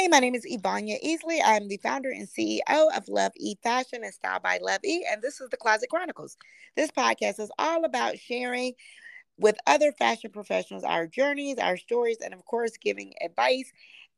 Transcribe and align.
Hi, 0.00 0.06
my 0.06 0.18
name 0.18 0.34
is 0.34 0.46
Ivania 0.46 0.96
Easley. 1.04 1.40
I'm 1.44 1.68
the 1.68 1.76
founder 1.76 2.08
and 2.08 2.26
CEO 2.26 2.96
of 2.96 3.06
Love 3.06 3.32
E 3.36 3.56
Fashion 3.62 4.02
and 4.02 4.14
Style 4.14 4.40
by 4.40 4.58
Love 4.62 4.80
E, 4.82 5.04
and 5.12 5.20
this 5.20 5.42
is 5.42 5.50
the 5.50 5.58
Closet 5.58 5.90
Chronicles. 5.90 6.38
This 6.74 6.90
podcast 6.90 7.38
is 7.38 7.50
all 7.58 7.84
about 7.84 8.18
sharing 8.18 8.72
with 9.36 9.58
other 9.66 9.92
fashion 9.92 10.30
professionals 10.30 10.84
our 10.84 11.06
journeys, 11.06 11.58
our 11.58 11.76
stories, 11.76 12.16
and 12.24 12.32
of 12.32 12.46
course, 12.46 12.78
giving 12.78 13.12
advice 13.22 13.70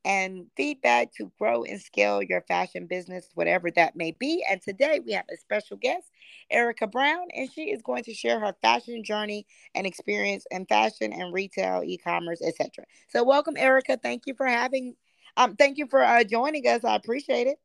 and 0.04 0.46
feedback 0.56 1.12
to 1.14 1.32
grow 1.37 1.64
and 1.64 1.80
scale 1.80 2.23
your 2.23 2.43
fashion 2.43 2.87
business, 2.87 3.30
whatever 3.35 3.69
that 3.73 3.96
may 3.96 4.12
be. 4.12 4.45
And 4.49 4.62
today 4.62 5.01
we 5.05 5.11
have 5.14 5.27
a 5.33 5.37
special 5.37 5.77
guest, 5.77 6.12
Erica 6.49 6.87
Brown, 6.87 7.27
and 7.35 7.51
she 7.51 7.73
is 7.73 7.83
going 7.83 8.05
to 8.05 8.14
share 8.14 8.39
her 8.39 8.55
fashion 8.62 9.03
journey 9.03 9.46
and 9.75 9.85
experience 9.85 10.46
in 10.53 10.64
fashion 10.67 11.12
and 11.12 11.33
retail, 11.33 11.83
e-commerce, 11.85 12.41
etc. 12.41 12.85
So, 13.09 13.25
welcome, 13.25 13.57
Erica. 13.57 13.99
Thank 14.01 14.29
you 14.29 14.35
for 14.35 14.46
having. 14.46 14.95
Um, 15.37 15.57
thank 15.57 15.79
you 15.79 15.87
for 15.87 16.03
uh, 16.03 16.25
joining 16.25 16.67
us. 16.67 16.85
I 16.85 16.96
appreciate 16.96 17.46
it. 17.46 17.59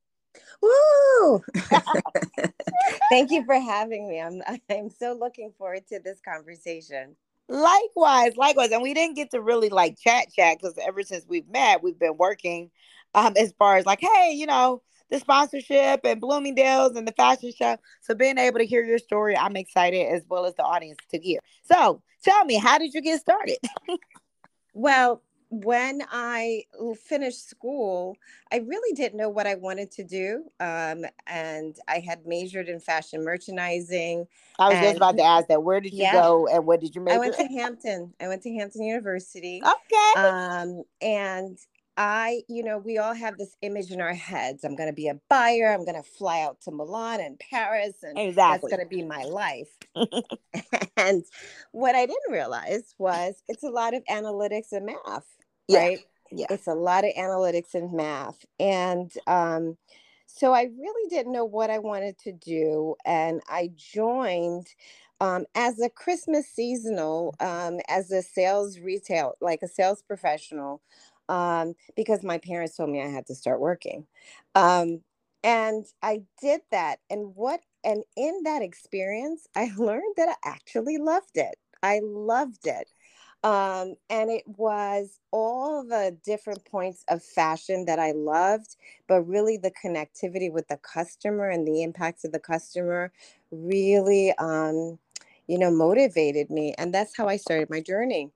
Woo! 0.62 1.44
Thank 3.10 3.32
you 3.32 3.44
for 3.46 3.56
having 3.56 4.08
me. 4.08 4.22
I'm 4.22 4.42
I'm 4.70 4.90
so 4.90 5.14
looking 5.14 5.52
forward 5.58 5.88
to 5.88 6.00
this 6.00 6.20
conversation. 6.22 7.16
Likewise, 7.50 8.36
likewise. 8.36 8.72
And 8.72 8.82
we 8.82 8.94
didn't 8.94 9.16
get 9.16 9.32
to 9.32 9.42
really 9.42 9.70
like 9.70 9.98
chat 9.98 10.28
chat 10.34 10.58
because 10.60 10.78
ever 10.86 11.02
since 11.04 11.26
we've 11.28 11.48
met, 11.48 11.82
we've 11.82 12.00
been 12.00 12.18
working 12.18 12.72
um 13.14 13.34
as 13.38 13.54
far 13.58 13.78
as 13.78 13.86
like, 13.86 14.02
hey, 14.02 14.34
you 14.36 14.46
know, 14.46 14.82
the 15.10 15.20
sponsorship 15.20 16.02
and 16.04 16.20
Bloomingdale's 16.20 16.96
and 16.96 17.08
the 17.08 17.14
fashion 17.14 17.52
show. 17.58 17.78
So 18.02 18.16
being 18.16 18.38
able 18.38 18.60
to 18.60 18.66
hear 18.66 18.84
your 18.84 19.00
story, 19.00 19.38
I'm 19.38 19.56
excited 19.56 20.08
as 20.08 20.24
well 20.28 20.46
as 20.46 20.56
the 20.56 20.64
audience 20.64 21.00
to 21.12 21.20
hear. 21.20 21.40
So 21.64 22.02
tell 22.24 22.44
me, 22.46 22.58
how 22.58 22.78
did 22.78 22.94
you 22.94 23.02
get 23.02 23.22
started? 23.22 23.58
well, 24.74 25.22
when 25.50 26.02
I 26.12 26.64
finished 27.06 27.50
school, 27.50 28.18
I 28.52 28.58
really 28.58 28.94
didn't 28.96 29.18
know 29.18 29.30
what 29.30 29.48
I 29.48 29.56
wanted 29.56 29.92
to 29.92 30.04
do. 30.04 30.44
Um, 30.60 31.06
and 31.26 31.76
I 31.88 32.00
had 32.00 32.26
majored 32.26 32.70
in 32.70 32.80
fashion 32.80 33.24
merchandising. 33.24 34.28
I 34.60 34.68
was 34.68 34.76
and, 34.76 34.84
just 34.84 34.98
about 34.98 35.18
to 35.18 35.24
ask 35.24 35.48
that. 35.48 35.64
Where 35.64 35.80
did 35.80 35.94
you 35.94 36.04
yeah, 36.04 36.14
go 36.14 36.48
and 36.48 36.66
what 36.66 36.82
did 36.82 36.96
you 36.96 37.02
major? 37.02 37.16
I 37.16 37.20
went 37.20 37.36
to 37.36 37.46
Hampton. 37.46 38.14
I 38.20 38.28
went 38.28 38.42
to 38.44 38.54
Hampton 38.54 38.84
University. 38.84 39.62
Okay. 39.64 40.22
Um, 40.22 40.84
and 41.02 41.58
I, 41.98 42.44
you 42.48 42.64
know, 42.64 42.78
we 42.78 43.00
all 43.00 43.16
have 43.16 43.38
this 43.38 43.56
image 43.62 43.92
in 43.92 44.02
our 44.02 44.14
heads. 44.14 44.64
I'm 44.64 44.76
going 44.76 44.90
to 44.90 44.94
be 44.94 45.08
a 45.08 45.20
buyer. 45.30 45.74
I'm 45.74 45.84
going 45.84 46.02
to 46.02 46.08
fly 46.08 46.42
out 46.42 46.62
to 46.62 46.72
Milan 46.72 47.22
and 47.22 47.40
Paris, 47.40 48.04
and 48.04 48.20
exactly. 48.20 48.70
that's 48.70 48.78
going 48.78 48.88
to 48.88 48.96
be 48.96 49.04
my 49.04 49.24
life. 49.24 49.70
and 50.98 51.24
what 51.72 51.96
I 51.96 52.06
didn't 52.06 52.32
realize 52.32 52.94
was 53.00 53.42
it's 53.48 53.64
a 53.64 53.70
lot 53.70 53.96
of 53.96 54.04
analytics 54.06 54.72
and 54.74 54.86
math 54.86 55.37
yeah. 55.68 55.80
right? 55.80 56.00
Yeah. 56.32 56.48
It's 56.50 56.68
a 56.68 56.74
lot 56.74 57.06
of 57.06 57.14
analytics 57.18 57.74
and 57.74 57.94
math. 57.94 58.46
And 58.60 59.12
um, 59.28 59.78
so 60.26 60.54
I 60.54 60.64
really 60.64 61.10
didn't 61.10 61.32
know 61.32 61.46
what 61.46 61.70
I 61.70 61.80
wanted 61.80 62.18
to 62.20 62.32
do. 62.32 62.96
And 63.06 63.42
I 63.48 63.72
joined 63.76 64.68
um, 65.20 65.46
as 65.56 65.80
a 65.80 65.90
Christmas 65.90 66.48
seasonal, 66.48 67.36
um, 67.40 67.80
as 67.88 68.12
a 68.12 68.22
sales 68.22 68.80
retail, 68.80 69.34
like 69.42 69.62
a 69.64 69.68
sales 69.68 70.04
professional, 70.04 70.82
um, 71.30 71.74
because 71.96 72.24
my 72.24 72.38
parents 72.38 72.76
told 72.76 72.90
me 72.90 73.02
I 73.02 73.08
had 73.08 73.26
to 73.28 73.36
start 73.36 73.60
working. 73.60 74.06
Um, 74.54 75.02
and 75.44 75.86
I 76.02 76.24
did 76.42 76.62
that. 76.72 77.00
And 77.10 77.36
what, 77.36 77.62
and 77.84 78.04
in 78.16 78.42
that 78.44 78.62
experience, 78.62 79.48
I 79.56 79.72
learned 79.78 80.16
that 80.18 80.30
I 80.30 80.50
actually 80.50 80.98
loved 80.98 81.36
it. 81.38 81.56
I 81.82 82.02
loved 82.04 82.68
it. 82.68 82.90
Um, 83.44 83.96
and 84.10 84.30
it 84.30 84.44
was 84.46 85.20
all 85.32 85.84
the 85.84 86.18
different 86.26 86.66
points 86.66 87.06
of 87.08 87.24
fashion 87.24 87.86
that 87.86 88.00
I 88.00 88.12
loved, 88.12 88.76
but 89.08 89.22
really 89.22 89.58
the 89.58 89.72
connectivity 89.72 90.52
with 90.52 90.68
the 90.68 90.78
customer 90.78 91.50
and 91.50 91.68
the 91.68 91.84
impact 91.84 92.26
of 92.26 92.32
the 92.32 92.40
customer 92.40 93.12
really, 93.52 94.34
um, 94.40 94.98
you 95.48 95.58
know, 95.60 95.72
motivated 95.72 96.50
me. 96.50 96.74
And 96.78 96.94
that's 96.94 97.16
how 97.16 97.28
I 97.28 97.38
started 97.38 97.70
my 97.70 97.80
journey. 97.80 98.32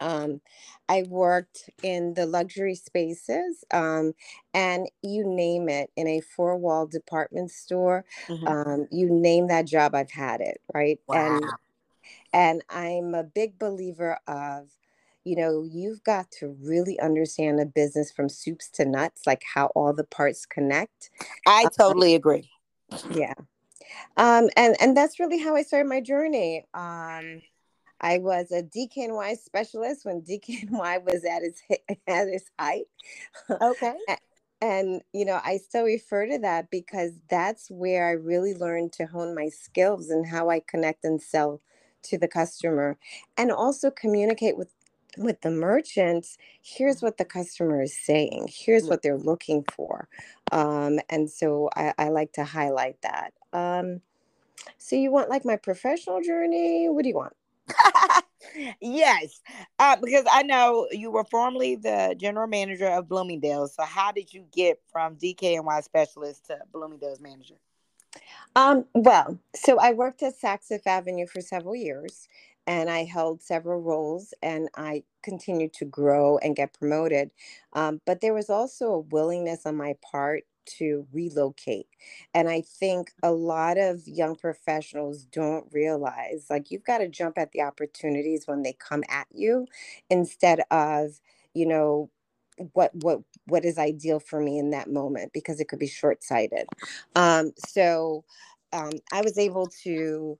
Um, 0.00 0.40
I 0.88 1.04
worked 1.08 1.70
in 1.82 2.14
the 2.14 2.24
luxury 2.24 2.76
spaces, 2.76 3.64
um, 3.72 4.14
and 4.54 4.88
you 5.02 5.24
name 5.26 5.68
it, 5.68 5.90
in 5.96 6.06
a 6.06 6.20
four 6.20 6.56
wall 6.56 6.86
department 6.86 7.50
store. 7.50 8.04
Mm-hmm. 8.28 8.46
Um, 8.46 8.88
you 8.90 9.10
name 9.10 9.48
that 9.48 9.66
job, 9.66 9.94
I've 9.94 10.10
had 10.10 10.40
it, 10.40 10.60
right? 10.72 11.00
Wow. 11.08 11.36
And 11.36 11.44
and 12.32 12.62
I'm 12.68 13.14
a 13.14 13.24
big 13.24 13.58
believer 13.58 14.18
of, 14.26 14.68
you 15.24 15.36
know, 15.36 15.62
you've 15.62 16.02
got 16.04 16.30
to 16.32 16.56
really 16.62 16.98
understand 17.00 17.60
a 17.60 17.66
business 17.66 18.10
from 18.10 18.28
soups 18.28 18.68
to 18.70 18.84
nuts, 18.84 19.26
like 19.26 19.42
how 19.54 19.66
all 19.74 19.92
the 19.92 20.04
parts 20.04 20.46
connect. 20.46 21.10
I 21.46 21.64
um, 21.64 21.70
totally 21.78 22.14
agree. 22.14 22.50
Yeah. 23.10 23.34
Um, 24.16 24.48
and, 24.56 24.76
and 24.80 24.96
that's 24.96 25.18
really 25.20 25.38
how 25.38 25.54
I 25.54 25.62
started 25.62 25.88
my 25.88 26.00
journey. 26.00 26.64
Um, 26.74 27.42
I 28.00 28.18
was 28.18 28.52
a 28.52 28.62
DKNY 28.62 29.38
specialist 29.38 30.04
when 30.04 30.22
DKNY 30.28 31.04
was 31.04 31.24
at 31.24 31.42
its 31.42 31.62
at 32.06 32.28
its 32.28 32.50
height. 32.58 32.86
Okay. 33.50 33.94
and 34.60 35.02
you 35.12 35.24
know, 35.24 35.40
I 35.44 35.58
still 35.58 35.84
refer 35.84 36.26
to 36.26 36.38
that 36.38 36.70
because 36.70 37.12
that's 37.28 37.70
where 37.70 38.08
I 38.08 38.12
really 38.12 38.54
learned 38.54 38.92
to 38.94 39.06
hone 39.06 39.34
my 39.34 39.48
skills 39.48 40.10
and 40.10 40.26
how 40.26 40.50
I 40.50 40.60
connect 40.60 41.04
and 41.04 41.20
sell 41.20 41.60
to 42.04 42.18
the 42.18 42.28
customer 42.28 42.96
and 43.36 43.50
also 43.50 43.90
communicate 43.90 44.56
with 44.56 44.72
with 45.16 45.40
the 45.40 45.50
merchants 45.50 46.36
here's 46.62 47.02
what 47.02 47.16
the 47.16 47.24
customer 47.24 47.82
is 47.82 47.96
saying. 47.96 48.48
Here's 48.52 48.84
what 48.84 49.02
they're 49.02 49.16
looking 49.16 49.64
for. 49.72 50.06
Um, 50.52 51.00
and 51.08 51.30
so 51.30 51.70
I, 51.74 51.94
I, 51.98 52.08
like 52.10 52.32
to 52.34 52.44
highlight 52.44 53.00
that. 53.02 53.32
Um, 53.52 54.00
so 54.76 54.96
you 54.96 55.10
want 55.10 55.30
like 55.30 55.44
my 55.44 55.56
professional 55.56 56.20
journey? 56.20 56.88
What 56.88 57.02
do 57.02 57.08
you 57.08 57.16
want? 57.16 57.34
Yes 58.80 59.40
uh, 59.78 59.96
because 59.96 60.24
i 60.30 60.42
know 60.42 60.86
you 60.90 61.10
were 61.10 61.24
formerly 61.24 61.76
the 61.76 62.14
general 62.18 62.46
manager 62.46 62.86
of 62.86 63.08
bloomingdale's 63.08 63.74
so 63.74 63.82
how 63.82 64.12
did 64.12 64.32
you 64.32 64.44
get 64.52 64.80
from 64.90 65.16
dkny 65.16 65.84
specialist 65.84 66.46
to 66.46 66.58
bloomingdale's 66.72 67.20
manager 67.20 67.56
um, 68.56 68.84
well, 68.94 69.38
so 69.54 69.78
I 69.78 69.92
worked 69.92 70.22
at 70.22 70.34
Saks 70.40 70.64
Fifth 70.64 70.86
Avenue 70.86 71.26
for 71.26 71.40
several 71.40 71.76
years 71.76 72.28
and 72.66 72.90
I 72.90 73.04
held 73.04 73.42
several 73.42 73.80
roles 73.80 74.34
and 74.42 74.68
I 74.76 75.04
continued 75.22 75.72
to 75.74 75.84
grow 75.84 76.38
and 76.38 76.56
get 76.56 76.74
promoted. 76.78 77.30
Um, 77.72 78.00
but 78.06 78.20
there 78.20 78.34
was 78.34 78.50
also 78.50 78.86
a 78.92 78.98
willingness 79.00 79.64
on 79.66 79.76
my 79.76 79.94
part 80.02 80.44
to 80.78 81.06
relocate. 81.12 81.86
And 82.34 82.48
I 82.48 82.60
think 82.60 83.12
a 83.22 83.32
lot 83.32 83.78
of 83.78 84.06
young 84.06 84.36
professionals 84.36 85.24
don't 85.24 85.66
realize 85.72 86.46
like 86.50 86.70
you've 86.70 86.84
got 86.84 86.98
to 86.98 87.08
jump 87.08 87.38
at 87.38 87.52
the 87.52 87.62
opportunities 87.62 88.46
when 88.46 88.62
they 88.62 88.74
come 88.74 89.02
at 89.08 89.26
you 89.32 89.66
instead 90.10 90.60
of, 90.70 91.20
you 91.54 91.66
know, 91.66 92.10
what 92.72 92.90
what 93.02 93.20
what 93.46 93.64
is 93.64 93.78
ideal 93.78 94.20
for 94.20 94.40
me 94.40 94.58
in 94.58 94.70
that 94.70 94.90
moment 94.90 95.32
because 95.32 95.60
it 95.60 95.68
could 95.68 95.78
be 95.78 95.86
short-sighted 95.86 96.66
um, 97.16 97.52
so 97.66 98.24
um, 98.72 98.92
i 99.12 99.20
was 99.22 99.38
able 99.38 99.66
to 99.66 100.38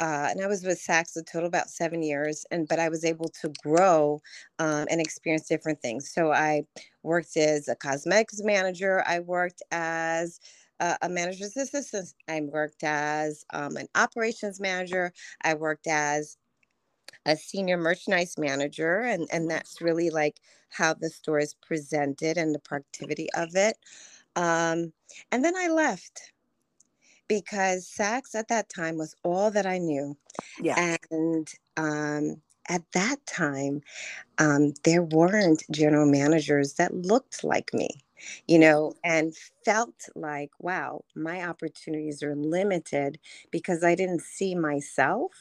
uh, 0.00 0.28
and 0.30 0.40
I 0.42 0.46
was 0.46 0.64
with 0.64 0.80
Saks 0.80 1.16
a 1.16 1.22
total 1.22 1.48
about 1.48 1.70
seven 1.70 2.02
years, 2.02 2.46
and 2.50 2.68
but 2.68 2.78
I 2.78 2.88
was 2.88 3.04
able 3.04 3.28
to 3.40 3.52
grow 3.62 4.20
um, 4.58 4.86
and 4.90 5.00
experience 5.00 5.48
different 5.48 5.80
things. 5.82 6.12
So 6.12 6.32
I 6.32 6.62
worked 7.02 7.36
as 7.36 7.68
a 7.68 7.74
cosmetics 7.74 8.40
manager. 8.42 9.02
I 9.06 9.20
worked 9.20 9.62
as 9.72 10.38
a, 10.80 10.96
a 11.02 11.08
manager's 11.08 11.56
assistant. 11.56 12.12
I 12.28 12.40
worked 12.42 12.84
as 12.84 13.44
um, 13.52 13.76
an 13.76 13.88
operations 13.96 14.60
manager. 14.60 15.12
I 15.42 15.54
worked 15.54 15.88
as 15.88 16.36
a 17.28 17.36
senior 17.36 17.76
merchandise 17.76 18.36
manager 18.38 19.00
and 19.00 19.28
and 19.32 19.50
that's 19.50 19.80
really 19.80 20.10
like 20.10 20.40
how 20.70 20.94
the 20.94 21.08
store 21.08 21.38
is 21.38 21.54
presented 21.54 22.36
and 22.36 22.54
the 22.54 22.58
productivity 22.58 23.28
of 23.34 23.54
it 23.54 23.76
um, 24.36 24.92
and 25.30 25.44
then 25.44 25.56
i 25.56 25.68
left 25.68 26.32
because 27.28 27.86
Saks 27.86 28.34
at 28.34 28.48
that 28.48 28.68
time 28.68 28.96
was 28.96 29.14
all 29.22 29.50
that 29.50 29.66
I 29.66 29.78
knew. 29.78 30.16
Yeah. 30.60 30.98
And 31.12 31.48
um, 31.76 32.40
at 32.68 32.82
that 32.94 33.24
time, 33.26 33.82
um, 34.38 34.72
there 34.84 35.02
weren't 35.02 35.62
general 35.70 36.10
managers 36.10 36.74
that 36.74 36.94
looked 36.94 37.44
like 37.44 37.72
me, 37.72 37.88
you 38.46 38.58
know, 38.58 38.94
and 39.04 39.34
felt 39.64 39.94
like, 40.14 40.50
wow, 40.58 41.04
my 41.14 41.46
opportunities 41.46 42.22
are 42.22 42.34
limited 42.34 43.18
because 43.50 43.84
I 43.84 43.94
didn't 43.94 44.22
see 44.22 44.54
myself 44.54 45.32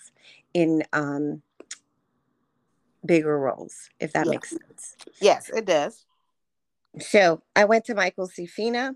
in 0.54 0.84
um, 0.94 1.42
bigger 3.08 3.40
roles, 3.40 3.90
if 4.00 4.14
that 4.14 4.28
makes 4.28 4.50
sense. 4.50 4.96
Yes, 5.22 5.50
it 5.50 5.66
does. 5.66 6.06
So 7.00 7.42
I 7.56 7.66
went 7.66 7.86
to 7.86 7.96
Michael 7.96 8.28
C. 8.28 8.46
Fina. 8.46 8.96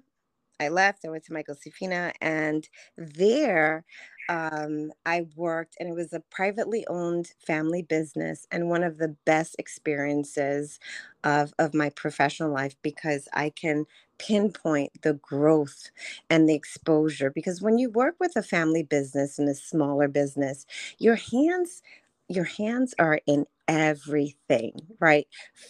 I 0.59 0.69
left. 0.69 1.05
I 1.05 1.09
went 1.09 1.25
to 1.25 1.33
Michael 1.33 1.55
C. 1.55 1.71
Fina, 1.71 2.13
and 2.21 2.67
there 2.97 3.83
um, 4.29 4.91
I 5.05 5.25
worked, 5.35 5.75
and 5.79 5.89
it 5.89 5.95
was 5.95 6.13
a 6.13 6.23
privately 6.31 6.85
owned 6.87 7.33
family 7.45 7.81
business, 7.81 8.47
and 8.51 8.69
one 8.69 8.83
of 8.83 8.97
the 8.97 9.15
best 9.25 9.55
experiences 9.59 10.79
of 11.23 11.53
of 11.59 11.73
my 11.73 11.89
professional 11.89 12.51
life 12.51 12.75
because 12.81 13.27
I 13.33 13.49
can 13.49 13.85
pinpoint 14.19 15.01
the 15.01 15.15
growth 15.15 15.89
and 16.29 16.47
the 16.47 16.53
exposure. 16.53 17.31
Because 17.31 17.61
when 17.61 17.77
you 17.77 17.89
work 17.89 18.15
with 18.19 18.35
a 18.35 18.43
family 18.43 18.83
business 18.83 19.39
and 19.39 19.49
a 19.49 19.55
smaller 19.55 20.07
business, 20.07 20.65
your 20.99 21.15
hands 21.15 21.81
your 22.29 22.45
hands 22.45 22.93
are 22.97 23.19
in 23.27 23.45
everything, 23.71 24.73
right? 24.99 25.25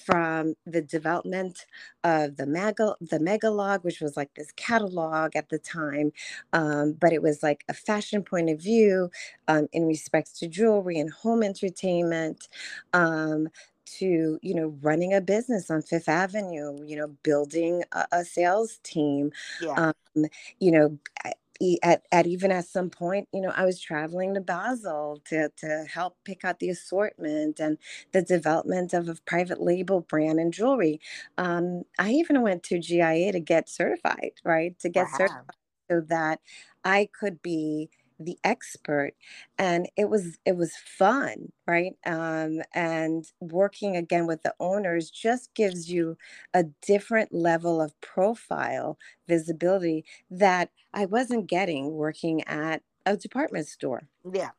From 0.06 0.56
the 0.65 0.81
development 0.81 1.68
of 2.03 2.36
the 2.36 2.48
mega 2.48 2.95
the 3.00 3.19
megalog, 3.19 3.83
which 3.83 4.01
was 4.01 4.18
like 4.18 4.33
this 4.33 4.51
catalog 4.53 5.36
at 5.36 5.50
the 5.50 5.59
time, 5.59 6.12
um, 6.51 6.94
but 6.94 7.13
it 7.13 7.21
was 7.21 7.44
like 7.44 7.63
a 7.69 7.74
fashion 7.75 8.24
point 8.24 8.50
of 8.50 8.59
view 8.59 9.12
um, 9.48 9.68
in 9.71 9.86
respects 9.86 10.39
to 10.39 10.48
jewelry 10.48 10.98
and 10.98 11.12
home 11.12 11.44
entertainment. 11.44 12.48
Um, 12.94 13.50
to 13.83 14.39
you 14.42 14.56
know 14.56 14.74
running 14.81 15.13
a 15.13 15.19
business 15.19 15.69
on 15.69 15.81
fifth 15.81 16.07
avenue 16.07 16.81
you 16.86 16.95
know 16.95 17.07
building 17.24 17.83
a, 17.92 18.06
a 18.13 18.24
sales 18.24 18.80
team 18.83 19.31
yeah. 19.62 19.74
um, 19.74 20.25
you 20.59 20.71
know 20.71 20.97
at, 21.84 22.04
at 22.12 22.28
even 22.28 22.52
at 22.52 22.66
some 22.68 22.90
point, 22.90 23.28
you 23.34 23.42
know, 23.42 23.52
I 23.56 23.66
was 23.66 23.80
traveling 23.81 24.34
to 24.36 24.42
Basel 24.42 25.22
to, 25.25 25.50
to 25.58 25.86
help 25.92 26.18
pick 26.25 26.44
out 26.46 26.60
the 26.60 26.69
assortment 26.69 27.60
and 27.60 27.78
the 28.13 28.22
development 28.22 28.94
of 28.94 29.10
a 29.10 29.16
private 29.25 29.62
label 29.62 30.02
brand 30.02 30.40
and 30.40 30.54
jewelry. 30.54 31.00
Um, 31.38 31.84
I 32.00 32.12
even 32.12 32.42
went 32.42 32.63
to 32.63 32.80
GIA 32.80 33.31
to 33.31 33.40
get 33.40 33.69
certified, 33.69 34.34
right? 34.46 34.78
To 34.80 34.90
get 34.90 35.10
wow. 35.10 35.18
certified 35.18 35.56
so 35.90 36.02
that 36.10 36.40
I 36.84 37.10
could 37.19 37.42
be 37.42 37.90
the 38.25 38.38
expert 38.44 39.13
and 39.57 39.88
it 39.97 40.09
was 40.09 40.38
it 40.45 40.56
was 40.56 40.75
fun 40.75 41.51
right? 41.68 41.94
Um, 42.06 42.62
and 42.73 43.25
working 43.39 43.95
again 43.95 44.27
with 44.27 44.44
the 44.44 44.53
owners 44.59 45.09
just 45.09 45.53
gives 45.53 45.89
you 45.89 46.18
a 46.53 46.63
different 46.81 47.33
level 47.33 47.81
of 47.81 48.00
profile 48.01 48.97
visibility 49.27 50.03
that 50.29 50.69
i 50.94 51.06
wasn't 51.06 51.47
getting 51.47 51.91
working 51.94 52.44
at 52.47 52.81
a 53.06 53.15
department 53.18 53.68
store. 53.68 54.03
Yeah. 54.31 54.51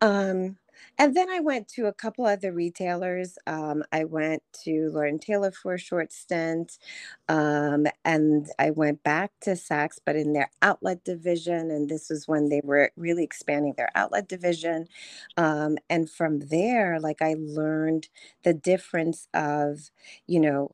Um 0.00 0.56
and 0.98 1.16
then 1.16 1.30
I 1.30 1.40
went 1.40 1.68
to 1.70 1.86
a 1.86 1.92
couple 1.94 2.26
other 2.26 2.52
retailers. 2.52 3.38
Um, 3.46 3.84
I 3.92 4.04
went 4.04 4.42
to 4.64 4.90
Lord 4.92 5.20
& 5.20 5.22
Taylor 5.22 5.50
for 5.52 5.74
a 5.74 5.78
short 5.78 6.12
stint. 6.12 6.78
Um, 7.28 7.86
and 8.04 8.48
I 8.58 8.70
went 8.70 9.02
back 9.02 9.32
to 9.42 9.50
Saks, 9.52 9.98
but 10.04 10.16
in 10.16 10.34
their 10.34 10.50
outlet 10.62 11.04
division. 11.04 11.70
And 11.70 11.88
this 11.88 12.10
was 12.10 12.28
when 12.28 12.48
they 12.50 12.60
were 12.64 12.92
really 12.96 13.24
expanding 13.24 13.74
their 13.76 13.90
outlet 13.94 14.28
division. 14.28 14.88
Um, 15.36 15.78
and 15.90 16.10
from 16.10 16.40
there, 16.40 17.00
like 17.00 17.22
I 17.22 17.34
learned 17.38 18.08
the 18.44 18.54
difference 18.54 19.28
of, 19.34 19.90
you 20.26 20.40
know, 20.40 20.72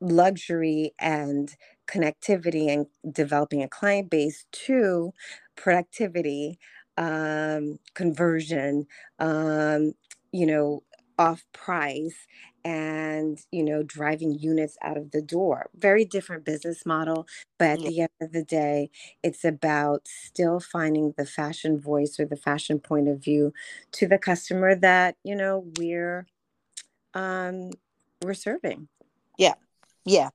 luxury 0.00 0.94
and 1.00 1.56
connectivity 1.88 2.68
and 2.72 2.86
developing 3.14 3.62
a 3.64 3.68
client 3.68 4.10
base 4.10 4.46
to 4.52 5.12
productivity 5.56 6.58
um, 6.96 7.78
conversion, 7.94 8.86
um, 9.18 9.92
you 10.32 10.46
know, 10.46 10.82
off 11.18 11.44
price 11.52 12.26
and 12.64 13.38
you 13.52 13.62
know 13.62 13.82
driving 13.82 14.38
units 14.38 14.76
out 14.82 14.96
of 14.96 15.12
the 15.12 15.22
door. 15.22 15.70
Very 15.74 16.04
different 16.04 16.44
business 16.44 16.84
model 16.84 17.26
but 17.58 17.70
at 17.70 17.80
yeah. 17.80 17.88
the 17.88 18.00
end 18.00 18.10
of 18.20 18.32
the 18.32 18.42
day 18.42 18.90
it's 19.22 19.44
about 19.44 20.06
still 20.06 20.60
finding 20.60 21.14
the 21.16 21.24
fashion 21.24 21.80
voice 21.80 22.18
or 22.18 22.26
the 22.26 22.36
fashion 22.36 22.78
point 22.78 23.08
of 23.08 23.22
view 23.22 23.52
to 23.92 24.06
the 24.06 24.18
customer 24.18 24.74
that 24.74 25.16
you 25.22 25.36
know 25.36 25.64
we're 25.78 26.26
um 27.14 27.70
we're 28.22 28.34
serving. 28.34 28.88
Yeah. 29.38 29.54
Yeah. 30.04 30.30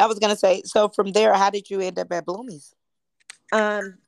I 0.00 0.06
was 0.06 0.18
gonna 0.18 0.36
say 0.36 0.62
so 0.64 0.88
from 0.88 1.12
there 1.12 1.32
how 1.34 1.50
did 1.50 1.70
you 1.70 1.80
end 1.80 1.98
up 1.98 2.12
at 2.12 2.26
bloomies? 2.26 2.72
Um 3.52 3.98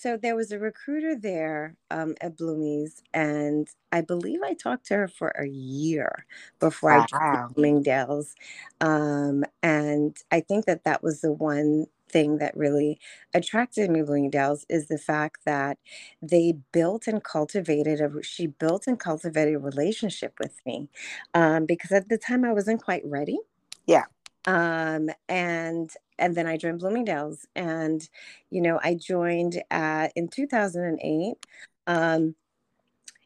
so 0.00 0.16
there 0.16 0.34
was 0.34 0.50
a 0.50 0.58
recruiter 0.58 1.14
there 1.14 1.76
um, 1.90 2.14
at 2.22 2.38
Bloomies, 2.38 3.02
and 3.12 3.68
I 3.92 4.00
believe 4.00 4.40
I 4.42 4.54
talked 4.54 4.86
to 4.86 4.94
her 4.94 5.08
for 5.08 5.28
a 5.38 5.46
year 5.46 6.24
before 6.58 6.92
wow. 6.92 7.06
I 7.12 7.36
joined 7.36 7.54
Bloomingdale's. 7.54 8.34
Um, 8.80 9.44
and 9.62 10.16
I 10.30 10.40
think 10.40 10.64
that 10.64 10.84
that 10.84 11.02
was 11.02 11.20
the 11.20 11.32
one 11.32 11.84
thing 12.08 12.38
that 12.38 12.56
really 12.56 12.98
attracted 13.34 13.90
me 13.90 14.00
to 14.00 14.06
Bloomingdale's 14.06 14.64
is 14.70 14.88
the 14.88 14.96
fact 14.96 15.44
that 15.44 15.76
they 16.22 16.54
built 16.72 17.06
and 17.06 17.22
cultivated 17.22 18.00
a 18.00 18.22
she 18.22 18.46
built 18.46 18.86
and 18.86 18.98
cultivated 18.98 19.54
a 19.54 19.58
relationship 19.58 20.32
with 20.40 20.58
me 20.64 20.88
um, 21.34 21.66
because 21.66 21.92
at 21.92 22.08
the 22.08 22.16
time 22.16 22.46
I 22.46 22.54
wasn't 22.54 22.82
quite 22.82 23.02
ready. 23.04 23.38
Yeah. 23.86 24.04
Um, 24.46 25.10
and 25.28 25.90
and 26.20 26.36
then 26.36 26.46
I 26.46 26.56
joined 26.56 26.78
Bloomingdale's, 26.78 27.46
and 27.56 28.08
you 28.50 28.60
know 28.60 28.78
I 28.82 28.94
joined 28.94 29.62
at, 29.70 30.12
in 30.14 30.28
2008, 30.28 31.34
um, 31.86 32.34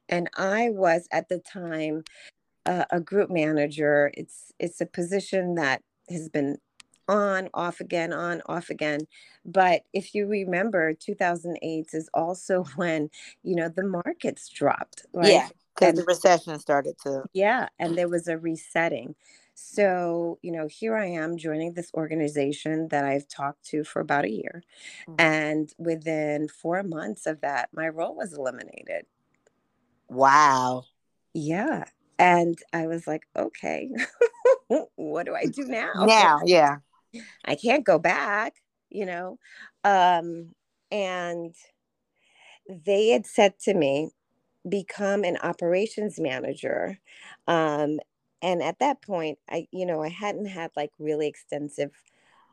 and 0.09 0.31
I 0.37 0.71
was 0.71 1.09
at 1.13 1.29
the 1.29 1.39
time 1.41 2.05
uh, 2.65 2.85
a 2.91 3.01
group 3.01 3.31
manager. 3.31 4.11
It's 4.15 4.53
it's 4.59 4.81
a 4.81 4.87
position 4.87 5.57
that 5.57 5.83
has 6.09 6.29
been 6.29 6.59
on 7.09 7.51
off 7.53 7.81
again 7.81 8.13
on 8.13 8.41
off 8.47 8.71
again 8.71 9.01
but 9.45 9.83
if 9.93 10.15
you 10.15 10.27
remember 10.27 10.95
2008 10.95 11.89
is 11.93 12.09
also 12.15 12.65
when 12.77 13.11
you 13.43 13.55
know 13.55 13.69
the 13.69 13.85
markets 13.85 14.49
dropped 14.49 15.05
right? 15.13 15.31
yeah 15.31 15.49
because 15.75 15.95
the 15.97 16.05
recession 16.05 16.59
started 16.59 16.97
to 16.99 17.23
yeah 17.35 17.69
and 17.79 17.97
there 17.97 18.09
was 18.09 18.27
a 18.27 18.39
resetting 18.39 19.15
so, 19.55 20.39
you 20.43 20.51
know, 20.51 20.67
here 20.67 20.97
I 20.97 21.07
am 21.07 21.39
joining 21.39 21.73
this 21.73 21.91
organization 21.95 22.89
that 22.89 23.05
I've 23.05 23.29
talked 23.29 23.65
to 23.67 23.85
for 23.85 24.01
about 24.01 24.25
a 24.25 24.31
year. 24.31 24.63
Mm-hmm. 25.09 25.15
And 25.21 25.73
within 25.79 26.49
four 26.49 26.83
months 26.83 27.27
of 27.27 27.41
that, 27.43 27.69
my 27.73 27.89
role 27.89 28.17
was 28.17 28.33
eliminated. 28.33 29.07
Wow. 30.09 30.85
Yeah. 31.33 31.85
And 32.19 32.59
I 32.73 32.87
was 32.87 33.07
like, 33.07 33.27
okay, 33.37 33.91
what 34.97 35.27
do 35.27 35.35
I 35.35 35.47
do 35.47 35.65
now? 35.65 35.93
Now, 36.05 36.41
yeah. 36.45 36.77
I 37.45 37.55
can't 37.55 37.85
go 37.85 37.99
back, 37.99 38.55
you 38.91 39.07
know. 39.07 39.39
Um, 39.85 40.55
and 40.91 41.55
they 42.69 43.09
had 43.09 43.27
said 43.27 43.59
to 43.61 43.75
me, 43.75 44.11
become 44.69 45.25
an 45.25 45.37
operations 45.43 46.19
manager 46.19 46.99
um, 47.47 47.99
and 48.45 48.63
at 48.63 48.79
that 48.81 49.03
point 49.03 49.39
i 49.51 49.69
you 49.73 49.87
know 49.87 50.03
i 50.05 50.11
hadn't 50.11 50.47
had 50.47 50.71
like 50.77 50.93
really 51.01 51.29
extensive 51.29 51.93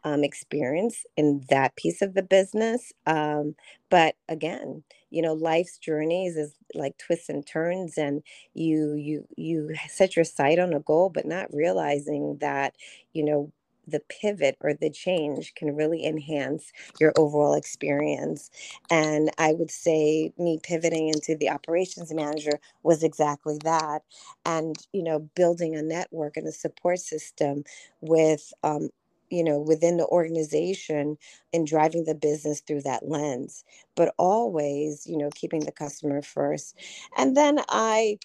um, 0.04 0.24
experience 0.24 1.06
in 1.16 1.44
that 1.52 1.76
piece 1.76 2.02
of 2.02 2.16
the 2.16 2.24
business 2.24 2.92
um, 3.06 3.56
but 3.92 4.16
again 4.30 4.84
you 5.12 5.22
know 5.22 5.34
life's 5.34 5.78
journeys 5.78 6.38
is 6.38 6.56
like 6.74 6.98
twists 6.98 7.30
and 7.30 7.46
turns 7.46 8.00
and 8.00 8.24
you 8.56 8.96
you 8.96 9.28
you 9.38 9.76
set 9.90 10.16
your 10.16 10.26
sight 10.26 10.60
on 10.60 10.74
a 10.74 10.80
goal 10.82 11.10
but 11.14 11.26
not 11.28 11.54
realizing 11.54 12.38
that 12.42 12.76
you 13.14 13.24
know 13.24 13.52
the 13.88 14.02
pivot 14.02 14.58
or 14.62 14.74
the 14.74 14.90
change 14.90 15.54
can 15.56 15.76
really 15.76 16.06
enhance 16.06 16.72
your 17.00 17.14
overall 17.18 17.54
experience. 17.56 18.50
And 18.90 19.32
I 19.38 19.54
would 19.54 19.72
say 19.72 20.34
me 20.38 20.60
pivoting 20.62 21.10
into 21.10 21.36
the 21.36 21.50
operations 21.50 22.14
manager 22.14 22.60
was 22.84 23.04
exactly 23.04 23.58
that. 23.64 24.04
And, 24.46 24.76
you 24.94 25.04
know, 25.04 25.20
building 25.36 25.76
a 25.76 25.82
network 25.82 26.38
and 26.38 26.48
a 26.48 26.52
support 26.52 27.00
system 27.00 27.64
with, 28.02 28.54
um, 28.64 28.90
you 29.30 29.44
know, 29.44 29.60
within 29.60 29.98
the 29.98 30.08
organization 30.08 31.18
and 31.54 31.66
driving 31.66 32.04
the 32.06 32.16
business 32.16 32.62
through 32.62 32.82
that 32.82 33.08
lens, 33.08 33.64
but 33.96 34.14
always, 34.18 35.08
you 35.08 35.18
know, 35.18 35.30
keeping 35.36 35.62
the 35.62 35.72
customer 35.72 36.22
first. 36.22 36.78
And 37.18 37.36
then 37.38 37.60
I 37.70 38.20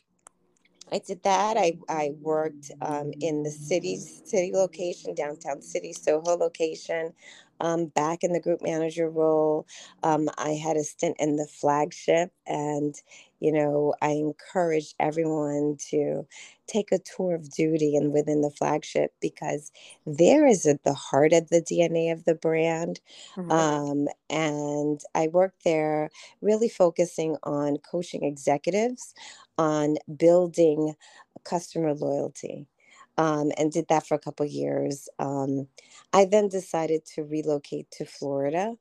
I 0.92 1.00
did 1.00 1.22
that. 1.24 1.56
I, 1.56 1.78
I 1.88 2.12
worked 2.20 2.70
um, 2.80 3.12
in 3.20 3.42
the 3.42 3.50
city 3.50 3.96
city 3.96 4.52
location, 4.52 5.14
downtown 5.14 5.60
city, 5.60 5.92
Soho 5.92 6.36
location, 6.36 7.12
um, 7.60 7.86
back 7.86 8.22
in 8.22 8.32
the 8.32 8.40
group 8.40 8.62
manager 8.62 9.10
role. 9.10 9.66
Um, 10.02 10.28
I 10.38 10.50
had 10.50 10.76
a 10.76 10.84
stint 10.84 11.16
in 11.18 11.36
the 11.36 11.46
flagship, 11.46 12.32
and 12.46 12.94
you 13.40 13.52
know, 13.52 13.94
I 14.00 14.10
encourage 14.10 14.94
everyone 14.98 15.76
to 15.90 16.26
take 16.66 16.90
a 16.90 16.98
tour 16.98 17.34
of 17.34 17.50
duty 17.50 17.96
and 17.96 18.12
within 18.12 18.40
the 18.40 18.50
flagship 18.50 19.12
because 19.20 19.70
there 20.06 20.46
is 20.46 20.66
at 20.66 20.82
the 20.84 20.94
heart 20.94 21.32
of 21.32 21.48
the 21.48 21.62
DNA 21.62 22.12
of 22.12 22.24
the 22.24 22.34
brand. 22.34 23.00
Mm-hmm. 23.36 23.50
Um, 23.52 24.08
and 24.30 25.00
I 25.14 25.28
worked 25.28 25.64
there 25.64 26.10
really 26.40 26.68
focusing 26.68 27.36
on 27.42 27.76
coaching 27.78 28.24
executives 28.24 29.14
on 29.58 29.96
building 30.16 30.94
customer 31.44 31.94
loyalty. 31.94 32.66
um, 33.18 33.50
and 33.56 33.72
did 33.72 33.86
that 33.88 34.06
for 34.06 34.14
a 34.14 34.18
couple 34.18 34.46
years. 34.46 35.08
Um, 35.18 35.68
I 36.12 36.24
then 36.26 36.48
decided 36.48 37.04
to 37.14 37.24
relocate 37.24 37.90
to 37.92 38.04
Florida 38.04 38.76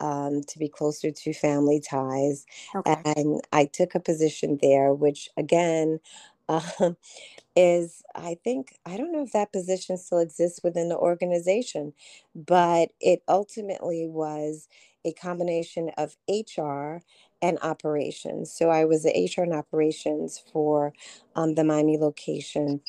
um, 0.00 0.42
to 0.48 0.58
be 0.58 0.68
closer 0.68 1.10
to 1.10 1.32
family 1.34 1.80
ties. 1.80 2.46
Okay. 2.74 3.02
And 3.04 3.40
I 3.52 3.66
took 3.66 3.94
a 3.94 4.00
position 4.00 4.58
there, 4.62 4.94
which 4.94 5.28
again 5.36 6.00
um, 6.48 6.96
is, 7.56 8.02
I 8.14 8.36
think, 8.44 8.74
I 8.86 8.96
don't 8.96 9.12
know 9.12 9.22
if 9.24 9.32
that 9.32 9.52
position 9.52 9.96
still 9.98 10.18
exists 10.20 10.60
within 10.62 10.88
the 10.88 10.96
organization, 10.98 11.92
but 12.34 12.90
it 13.00 13.22
ultimately 13.28 14.06
was 14.06 14.68
a 15.04 15.12
combination 15.14 15.90
of 15.98 16.16
HR 16.28 17.02
and 17.42 17.58
operations. 17.62 18.52
So 18.52 18.70
I 18.70 18.84
was 18.84 19.02
the 19.02 19.10
HR 19.10 19.42
and 19.42 19.54
operations 19.54 20.42
for 20.52 20.92
um, 21.34 21.54
the 21.54 21.64
Miami 21.64 21.98
location. 21.98 22.80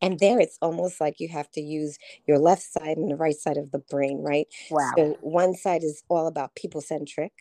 And 0.00 0.18
there 0.18 0.38
it's 0.38 0.58
almost 0.60 1.00
like 1.00 1.18
you 1.18 1.28
have 1.28 1.50
to 1.52 1.60
use 1.60 1.98
your 2.26 2.38
left 2.38 2.62
side 2.62 2.96
and 2.96 3.10
the 3.10 3.16
right 3.16 3.36
side 3.36 3.56
of 3.56 3.70
the 3.70 3.78
brain 3.78 4.18
right? 4.18 4.46
Wow. 4.70 4.92
So 4.96 5.18
one 5.20 5.54
side 5.54 5.82
is 5.82 6.02
all 6.08 6.26
about 6.26 6.54
people 6.54 6.80
centric 6.80 7.32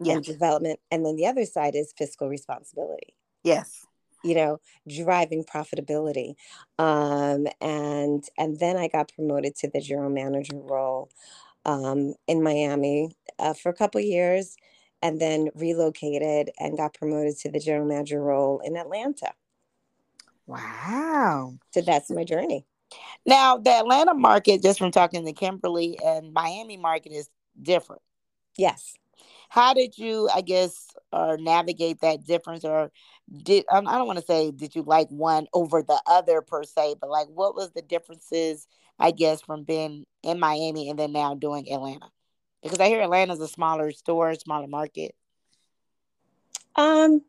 yes. 0.00 0.16
and 0.16 0.24
development 0.24 0.80
and 0.90 1.04
then 1.04 1.16
the 1.16 1.26
other 1.26 1.44
side 1.44 1.74
is 1.74 1.92
fiscal 1.96 2.28
responsibility. 2.28 3.14
Yes. 3.42 3.86
You 4.22 4.36
know 4.36 4.60
driving 4.88 5.44
profitability. 5.44 6.34
Um, 6.78 7.48
and 7.60 8.24
and 8.38 8.58
then 8.58 8.76
i 8.76 8.88
got 8.88 9.12
promoted 9.12 9.56
to 9.56 9.68
the 9.68 9.80
general 9.80 10.10
manager 10.10 10.56
role 10.56 11.10
um, 11.64 12.14
in 12.28 12.42
miami 12.42 13.16
uh, 13.38 13.54
for 13.54 13.68
a 13.68 13.74
couple 13.74 14.00
years 14.00 14.56
and 15.02 15.20
then 15.20 15.48
relocated 15.54 16.50
and 16.58 16.76
got 16.76 16.94
promoted 16.94 17.36
to 17.38 17.50
the 17.50 17.60
general 17.60 17.86
manager 17.86 18.22
role 18.22 18.60
in 18.64 18.76
atlanta 18.76 19.32
Wow. 20.46 21.54
So 21.72 21.80
that's 21.80 22.10
my 22.10 22.24
journey. 22.24 22.66
Now, 23.24 23.56
the 23.58 23.70
Atlanta 23.70 24.14
market, 24.14 24.62
just 24.62 24.78
from 24.78 24.90
talking 24.90 25.24
to 25.24 25.32
Kimberly 25.32 25.98
and 26.04 26.32
Miami 26.32 26.76
market, 26.76 27.12
is 27.12 27.28
different. 27.60 28.02
Yes. 28.58 28.94
How 29.48 29.74
did 29.74 29.96
you, 29.96 30.28
I 30.34 30.40
guess, 30.40 30.88
or 31.12 31.36
navigate 31.36 32.00
that 32.00 32.24
difference, 32.24 32.64
or 32.64 32.90
did 33.42 33.64
um, 33.70 33.86
I 33.86 33.98
don't 33.98 34.06
want 34.06 34.18
to 34.18 34.24
say 34.24 34.50
did 34.50 34.74
you 34.74 34.82
like 34.82 35.08
one 35.08 35.46
over 35.52 35.82
the 35.82 36.00
other 36.06 36.40
per 36.40 36.64
se, 36.64 36.96
but 37.00 37.10
like 37.10 37.28
what 37.28 37.54
was 37.54 37.70
the 37.72 37.82
differences, 37.82 38.66
I 38.98 39.10
guess, 39.10 39.42
from 39.42 39.64
being 39.64 40.06
in 40.22 40.40
Miami 40.40 40.88
and 40.88 40.98
then 40.98 41.12
now 41.12 41.34
doing 41.34 41.70
Atlanta? 41.70 42.10
Because 42.62 42.80
I 42.80 42.88
hear 42.88 43.02
Atlanta's 43.02 43.40
a 43.40 43.48
smaller 43.48 43.90
store, 43.90 44.34
smaller 44.34 44.68
market. 44.68 45.14
Um, 46.76 47.22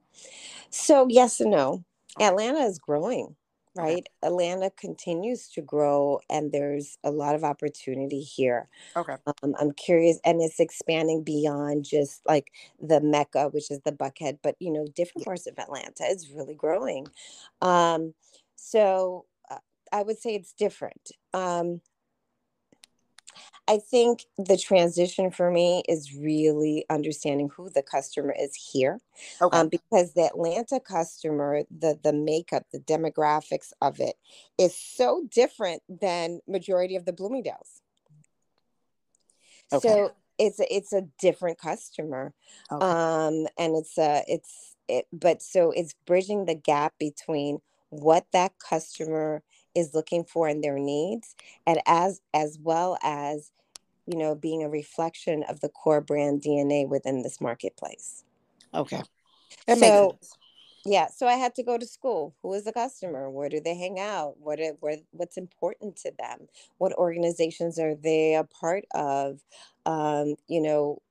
so 0.70 1.08
yes 1.10 1.40
and 1.40 1.52
no. 1.52 1.84
Atlanta 2.20 2.60
is 2.60 2.78
growing, 2.78 3.36
right? 3.76 3.92
Okay. 3.94 4.04
Atlanta 4.22 4.70
continues 4.70 5.50
to 5.50 5.62
grow, 5.62 6.20
and 6.30 6.52
there's 6.52 6.98
a 7.04 7.10
lot 7.10 7.36
of 7.36 7.44
opportunity 7.44 8.22
here. 8.22 8.70
Okay. 8.96 9.16
Um, 9.42 9.56
I'm 9.60 9.72
curious, 9.72 10.20
and 10.24 10.42
it's 10.42 10.60
expanding 10.60 11.24
beyond 11.24 11.86
just 11.86 12.22
like 12.28 12.52
the 12.80 13.02
Mecca, 13.02 13.50
which 13.50 13.72
is 13.72 13.80
the 13.84 13.92
Buckhead, 13.92 14.40
but 14.44 14.56
you 14.60 14.72
know, 14.72 14.86
different 14.96 15.26
parts 15.26 15.48
of 15.48 15.58
Atlanta 15.58 16.04
is 16.04 16.32
really 16.32 16.56
growing. 16.56 17.08
Um, 17.62 18.14
so 18.56 19.26
uh, 19.50 19.58
I 19.92 20.04
would 20.04 20.20
say 20.20 20.36
it's 20.36 20.54
different. 20.54 21.12
Um, 21.34 21.82
I 23.68 23.78
think 23.78 24.26
the 24.38 24.58
transition 24.58 25.32
for 25.32 25.50
me 25.50 25.84
is 25.88 26.14
really 26.16 26.86
understanding 26.90 27.50
who 27.56 27.70
the 27.70 27.82
customer 27.82 28.36
is 28.38 28.56
here. 28.56 29.00
Okay. 29.42 29.58
Um, 29.58 29.70
because 29.70 30.14
the 30.14 30.26
Atlanta 30.26 30.80
customer, 30.80 31.64
the 31.72 31.98
the 32.04 32.14
makeup, 32.14 32.66
the 32.72 32.80
demographics 32.80 33.72
of 33.82 34.00
it 34.00 34.16
is 34.58 34.76
so 34.76 35.26
different 35.32 35.82
than 35.88 36.40
majority 36.48 36.96
of 36.96 37.06
the 37.06 37.14
Bloomingdale's. 37.14 37.82
Okay. 39.72 39.88
So 39.88 40.12
it's 40.38 40.60
a, 40.60 40.76
it's 40.76 40.94
a 40.94 41.04
different 41.20 41.58
customer. 41.58 42.34
Okay. 42.72 42.86
Um, 42.86 43.48
and 43.58 43.76
it's 43.76 43.98
a 43.98 44.24
it's 44.28 44.76
it, 44.88 45.08
but 45.14 45.42
so 45.42 45.72
it's 45.72 45.96
bridging 46.06 46.46
the 46.46 46.56
gap 46.56 46.94
between 47.00 47.60
what 47.90 48.26
that 48.34 48.54
customer 48.58 49.44
is 49.76 49.94
looking 49.94 50.24
for 50.24 50.48
in 50.48 50.62
their 50.62 50.80
needs 50.80 51.36
and 51.66 51.80
as 51.86 52.22
as 52.34 52.58
well 52.62 52.98
as 53.04 53.52
you 54.06 54.18
know 54.18 54.36
being 54.36 54.64
a 54.64 54.70
reflection 54.70 55.44
of 55.44 55.62
the 55.62 55.70
core 55.70 56.02
brand 56.02 56.42
dna 56.42 56.88
within 56.88 57.22
this 57.24 57.40
marketplace. 57.42 58.24
Okay. 58.74 59.02
That 59.68 59.78
so 59.78 60.18
yeah 60.86 61.08
so 61.08 61.28
i 61.28 61.36
had 61.36 61.56
to 61.56 61.64
go 61.64 61.78
to 61.78 61.86
school. 61.86 62.36
Who 62.42 62.54
is 62.54 62.66
the 62.66 62.74
customer? 62.74 63.30
Where 63.30 63.50
do 63.50 63.60
they 63.60 63.76
hang 63.76 64.00
out? 64.00 64.36
What 64.40 64.60
are, 64.60 64.74
where, 64.80 64.98
what's 65.12 65.38
important 65.38 65.96
to 65.98 66.12
them? 66.18 66.48
What 66.78 66.94
organizations 66.94 67.80
are 67.80 67.96
they 67.96 68.36
a 68.36 68.44
part 68.44 68.86
of? 68.94 69.40
Um, 69.86 70.36
you 70.48 70.62
know 70.62 71.02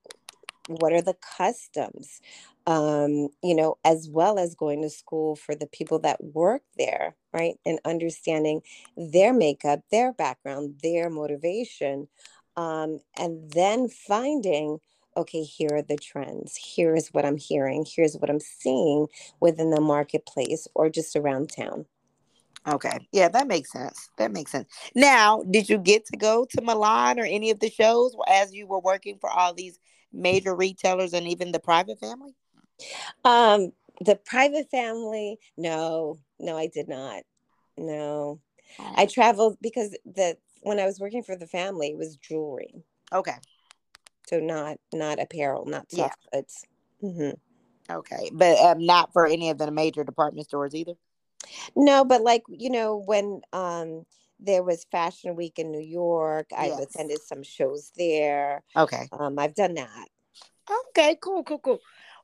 what 0.69 0.92
are 0.92 1.02
the 1.02 1.16
customs 1.37 2.21
um, 2.66 3.28
you 3.42 3.54
know, 3.54 3.78
as 3.85 4.09
well 4.11 4.38
as 4.38 4.54
going 4.54 4.83
to 4.83 4.90
school 4.90 5.37
for 5.37 5.54
the 5.54 5.66
people 5.66 5.99
that 6.00 6.23
work 6.23 6.62
there, 6.78 7.14
right? 7.33 7.57
And 7.66 7.81
understanding 7.85 8.62
their 8.97 9.33
makeup, 9.33 9.81
their 9.90 10.12
background, 10.12 10.81
their 10.83 11.11
motivation, 11.11 12.09
um, 12.57 13.00
and 13.19 13.50
then 13.50 13.88
finding, 13.88 14.78
okay, 15.16 15.42
here 15.42 15.71
are 15.73 15.83
the 15.83 15.97
trends. 15.97 16.59
Here's 16.76 17.09
what 17.09 17.25
I'm 17.25 17.38
hearing. 17.38 17.85
Here's 17.88 18.16
what 18.16 18.31
I'm 18.31 18.40
seeing 18.40 19.09
within 19.40 19.71
the 19.71 19.81
marketplace 19.81 20.69
or 20.75 20.88
just 20.88 21.16
around 21.16 21.50
town. 21.50 21.87
Okay. 22.69 23.09
Yeah, 23.11 23.28
that 23.28 23.49
makes 23.49 23.73
sense. 23.73 24.09
That 24.19 24.31
makes 24.31 24.52
sense. 24.52 24.69
Now, 24.95 25.42
did 25.50 25.69
you 25.69 25.78
get 25.78 26.07
to 26.07 26.16
go 26.16 26.47
to 26.50 26.62
Milan 26.62 27.19
or 27.19 27.25
any 27.25 27.50
of 27.50 27.59
the 27.59 27.71
shows 27.71 28.14
as 28.28 28.54
you 28.54 28.69
were 28.69 28.78
working 28.78 29.19
for 29.21 29.28
all 29.28 29.52
these 29.52 29.81
major 30.12 30.54
retailers 30.54 31.12
and 31.12 31.26
even 31.26 31.50
the 31.50 31.59
private 31.59 31.99
family? 31.99 32.37
Um, 33.25 33.73
the 34.00 34.17
private 34.17 34.71
family, 34.71 35.38
no, 35.57 36.19
no, 36.38 36.57
I 36.57 36.67
did 36.67 36.88
not. 36.88 37.23
No, 37.76 38.41
oh. 38.79 38.93
I 38.97 39.07
traveled 39.07 39.59
because 39.61 39.97
the 40.05 40.37
when 40.62 40.79
I 40.79 40.87
was 40.87 41.00
working 41.00 41.23
for 41.23 41.37
the 41.37 41.47
family, 41.47 41.88
it 41.88 41.99
was 41.99 42.17
jewelry. 42.17 42.75
Okay. 43.12 43.37
So 44.26 44.41
not 44.41 44.79
not 44.93 45.21
apparel, 45.21 45.67
not 45.67 45.91
soft 45.91 46.17
yeah. 46.33 46.38
goods. 46.38 46.64
Mm-hmm. 47.02 47.93
Okay, 47.93 48.31
but 48.33 48.59
um, 48.59 48.87
not 48.87 49.12
for 49.12 49.26
any 49.26 49.50
of 49.50 49.59
the 49.59 49.71
major 49.71 50.05
department 50.05 50.47
stores 50.47 50.75
either. 50.75 50.95
No, 51.75 52.05
but 52.05 52.23
like 52.23 52.43
you 52.49 52.71
know 52.71 53.02
when 53.05 53.41
um 53.52 54.05
there 54.38 54.62
was 54.62 54.87
Fashion 54.91 55.37
Week 55.37 55.59
in 55.59 55.71
New 55.71 55.81
York, 55.81 56.47
yes. 56.50 56.73
I've 56.73 56.79
attended 56.81 57.21
some 57.23 57.43
shows 57.43 57.93
there. 57.97 58.62
Okay. 58.76 59.09
Um, 59.12 59.38
I've 59.38 59.55
done 59.55 59.75
that. 59.75 60.09
Okay, 60.88 61.17
cool, 61.21 61.45
cool, 61.45 61.59
cool 61.59 61.81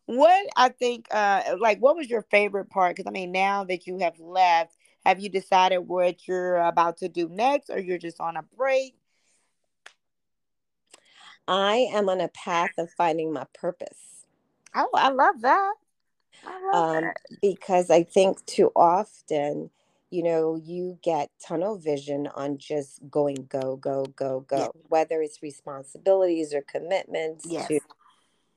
what 0.09 0.47
I 0.57 0.71
think, 0.71 1.07
uh, 1.11 1.57
like, 1.61 1.81
what 1.81 1.95
was 1.95 2.09
your 2.09 2.23
favorite 2.23 2.71
part? 2.71 2.97
Because 2.97 3.07
I 3.07 3.13
mean, 3.13 3.31
now 3.31 3.65
that 3.65 3.87
you 3.87 3.99
have 3.99 4.19
left, 4.19 4.75
have 5.05 5.21
you 5.21 5.29
decided 5.29 5.81
what 5.81 6.27
you're 6.27 6.57
about 6.57 6.97
to 6.99 7.11
do 7.11 7.29
next, 7.29 7.69
or 7.69 7.79
you're 7.79 7.99
just 7.99 8.19
on 8.19 8.39
a 8.39 8.43
break? 8.57 8.95
I 11.47 11.89
am 11.93 12.09
on 12.09 12.23
a 12.23 12.29
path 12.29 12.71
of 12.79 12.91
finding 12.93 13.35
my 13.35 13.45
purpose. 13.53 14.25
Oh, 14.75 14.89
I 14.95 15.11
love 15.11 15.43
that. 15.43 15.75
I 16.47 16.67
love 16.73 16.97
um, 16.97 17.03
that. 17.03 17.17
Because 17.43 17.91
I 17.91 18.03
think 18.03 18.43
too 18.47 18.73
often, 18.75 19.69
you 20.09 20.23
know, 20.23 20.57
you 20.57 20.99
get 21.03 21.31
tunnel 21.47 21.77
vision 21.77 22.29
on 22.35 22.57
just 22.57 23.01
going 23.11 23.47
go, 23.51 23.77
go, 23.77 24.07
go, 24.17 24.41
go, 24.41 24.57
yeah. 24.57 24.69
whether 24.89 25.21
it's 25.21 25.43
responsibilities 25.43 26.55
or 26.55 26.63
commitments 26.63 27.47
yes. 27.47 27.69
to, 27.69 27.81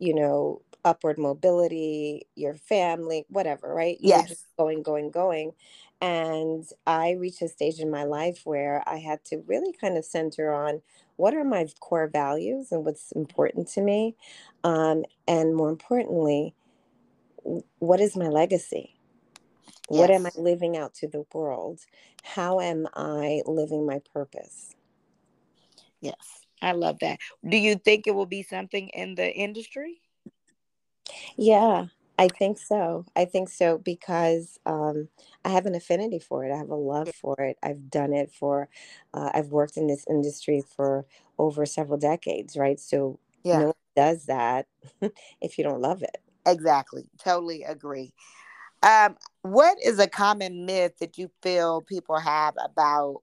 you 0.01 0.15
know, 0.15 0.61
upward 0.83 1.19
mobility, 1.19 2.25
your 2.35 2.55
family, 2.55 3.23
whatever, 3.29 3.71
right? 3.73 3.97
Yes. 3.99 4.21
You're 4.21 4.27
just 4.29 4.47
going, 4.57 4.81
going, 4.81 5.11
going. 5.11 5.53
And 6.01 6.65
I 6.87 7.11
reached 7.11 7.43
a 7.43 7.47
stage 7.47 7.79
in 7.79 7.91
my 7.91 8.03
life 8.03 8.41
where 8.43 8.83
I 8.87 8.97
had 8.97 9.23
to 9.25 9.43
really 9.45 9.71
kind 9.71 9.97
of 9.97 10.03
center 10.03 10.51
on 10.51 10.81
what 11.17 11.35
are 11.35 11.43
my 11.43 11.67
core 11.79 12.07
values 12.07 12.71
and 12.71 12.83
what's 12.83 13.11
important 13.11 13.67
to 13.69 13.81
me. 13.81 14.15
Um, 14.63 15.05
and 15.27 15.55
more 15.55 15.69
importantly, 15.69 16.55
what 17.77 18.01
is 18.01 18.17
my 18.17 18.27
legacy? 18.27 18.95
Yes. 19.91 19.99
What 19.99 20.09
am 20.09 20.25
I 20.25 20.31
living 20.35 20.77
out 20.77 20.95
to 20.95 21.07
the 21.07 21.25
world? 21.31 21.81
How 22.23 22.59
am 22.59 22.87
I 22.95 23.43
living 23.45 23.85
my 23.85 24.01
purpose? 24.11 24.73
Yes, 25.99 26.40
I 26.61 26.73
love 26.73 26.99
that. 26.99 27.19
Do 27.47 27.57
you 27.57 27.75
think 27.75 28.07
it 28.07 28.15
will 28.15 28.25
be 28.25 28.43
something 28.43 28.89
in 28.89 29.15
the 29.15 29.31
industry? 29.31 30.01
Yeah, 31.37 31.87
I 32.19 32.27
think 32.27 32.59
so. 32.59 33.05
I 33.15 33.25
think 33.25 33.49
so 33.49 33.79
because 33.79 34.59
um, 34.65 35.09
I 35.43 35.49
have 35.49 35.65
an 35.65 35.75
affinity 35.75 36.19
for 36.19 36.45
it. 36.45 36.53
I 36.53 36.57
have 36.57 36.69
a 36.69 36.75
love 36.75 37.09
for 37.09 37.35
it. 37.39 37.57
I've 37.63 37.89
done 37.89 38.13
it 38.13 38.31
for, 38.31 38.69
uh, 39.13 39.31
I've 39.33 39.47
worked 39.47 39.77
in 39.77 39.87
this 39.87 40.05
industry 40.07 40.63
for 40.75 41.05
over 41.39 41.65
several 41.65 41.97
decades, 41.97 42.55
right? 42.55 42.79
So 42.79 43.19
yeah. 43.43 43.59
no 43.59 43.65
one 43.65 43.73
does 43.95 44.25
that 44.25 44.67
if 45.41 45.57
you 45.57 45.63
don't 45.63 45.81
love 45.81 46.03
it. 46.03 46.17
Exactly. 46.45 47.09
Totally 47.17 47.63
agree. 47.63 48.13
Um, 48.83 49.15
what 49.43 49.77
is 49.83 49.99
a 49.99 50.07
common 50.07 50.65
myth 50.65 50.97
that 50.99 51.17
you 51.17 51.29
feel 51.41 51.81
people 51.81 52.17
have 52.17 52.55
about, 52.63 53.21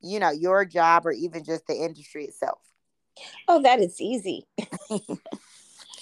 you 0.00 0.20
know, 0.20 0.30
your 0.30 0.64
job 0.64 1.06
or 1.06 1.12
even 1.12 1.44
just 1.44 1.66
the 1.66 1.74
industry 1.74 2.24
itself? 2.24 2.60
Oh, 3.46 3.62
that 3.62 3.80
is 3.80 4.00
easy. 4.00 4.46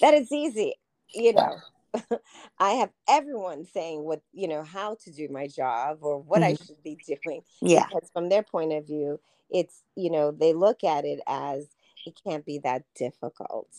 that 0.01 0.13
is 0.13 0.31
easy. 0.31 0.75
You 1.13 1.33
know, 1.33 1.55
I 2.59 2.71
have 2.71 2.89
everyone 3.07 3.65
saying 3.65 4.03
what, 4.03 4.21
you 4.33 4.47
know, 4.47 4.63
how 4.63 4.97
to 5.03 5.11
do 5.11 5.27
my 5.29 5.47
job 5.47 5.99
or 6.01 6.19
what 6.19 6.41
mm-hmm. 6.41 6.61
I 6.61 6.65
should 6.65 6.83
be 6.83 6.97
doing. 7.05 7.41
Yeah. 7.61 7.85
Because 7.87 8.09
from 8.13 8.29
their 8.29 8.43
point 8.43 8.73
of 8.73 8.85
view, 8.85 9.19
it's, 9.49 9.83
you 9.95 10.11
know, 10.11 10.31
they 10.31 10.53
look 10.53 10.83
at 10.83 11.05
it 11.05 11.19
as 11.27 11.67
it 12.05 12.19
can't 12.23 12.45
be 12.45 12.59
that 12.59 12.83
difficult. 12.95 13.69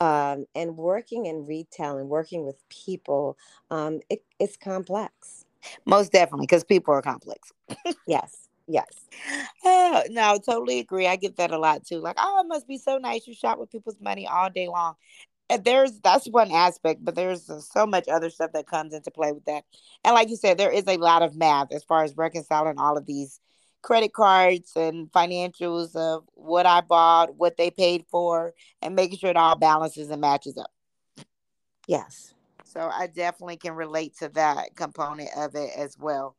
Um, 0.00 0.46
and 0.54 0.76
working 0.76 1.26
in 1.26 1.46
retail 1.46 1.98
and 1.98 2.08
working 2.08 2.44
with 2.44 2.56
people, 2.68 3.36
um, 3.70 4.00
it, 4.10 4.22
it's 4.38 4.56
complex. 4.56 5.44
Most 5.84 6.12
definitely, 6.12 6.46
because 6.46 6.64
people 6.64 6.94
are 6.94 7.02
complex. 7.02 7.52
yes, 8.06 8.47
yes. 8.68 8.86
Uh, 9.64 10.02
no, 10.10 10.38
totally 10.38 10.78
agree. 10.78 11.06
I 11.06 11.16
get 11.16 11.36
that 11.36 11.50
a 11.50 11.58
lot 11.58 11.84
too. 11.84 11.98
Like, 11.98 12.16
oh, 12.18 12.42
it 12.44 12.48
must 12.48 12.68
be 12.68 12.78
so 12.78 12.98
nice. 12.98 13.26
You 13.26 13.34
shop 13.34 13.58
with 13.58 13.70
people's 13.70 14.00
money 14.00 14.26
all 14.26 14.50
day 14.50 14.68
long. 14.68 14.94
And 15.50 15.64
there's 15.64 15.98
that's 16.00 16.28
one 16.28 16.52
aspect, 16.52 17.02
but 17.02 17.14
there's 17.14 17.50
so 17.72 17.86
much 17.86 18.06
other 18.06 18.28
stuff 18.28 18.52
that 18.52 18.66
comes 18.66 18.92
into 18.92 19.10
play 19.10 19.32
with 19.32 19.46
that. 19.46 19.64
And 20.04 20.14
like 20.14 20.28
you 20.28 20.36
said, 20.36 20.58
there 20.58 20.70
is 20.70 20.86
a 20.86 20.98
lot 20.98 21.22
of 21.22 21.34
math 21.34 21.72
as 21.72 21.84
far 21.84 22.04
as 22.04 22.16
reconciling 22.16 22.78
all 22.78 22.98
of 22.98 23.06
these 23.06 23.40
credit 23.82 24.12
cards 24.12 24.72
and 24.76 25.10
financials 25.10 25.96
of 25.96 26.24
what 26.34 26.66
I 26.66 26.82
bought, 26.82 27.34
what 27.36 27.56
they 27.56 27.70
paid 27.70 28.04
for, 28.10 28.52
and 28.82 28.94
making 28.94 29.18
sure 29.18 29.30
it 29.30 29.36
all 29.36 29.56
balances 29.56 30.10
and 30.10 30.20
matches 30.20 30.58
up. 30.58 30.70
Yes. 31.86 32.34
So 32.64 32.80
I 32.80 33.06
definitely 33.06 33.56
can 33.56 33.74
relate 33.74 34.18
to 34.18 34.28
that 34.30 34.76
component 34.76 35.30
of 35.36 35.54
it 35.54 35.70
as 35.74 35.96
well. 35.98 36.36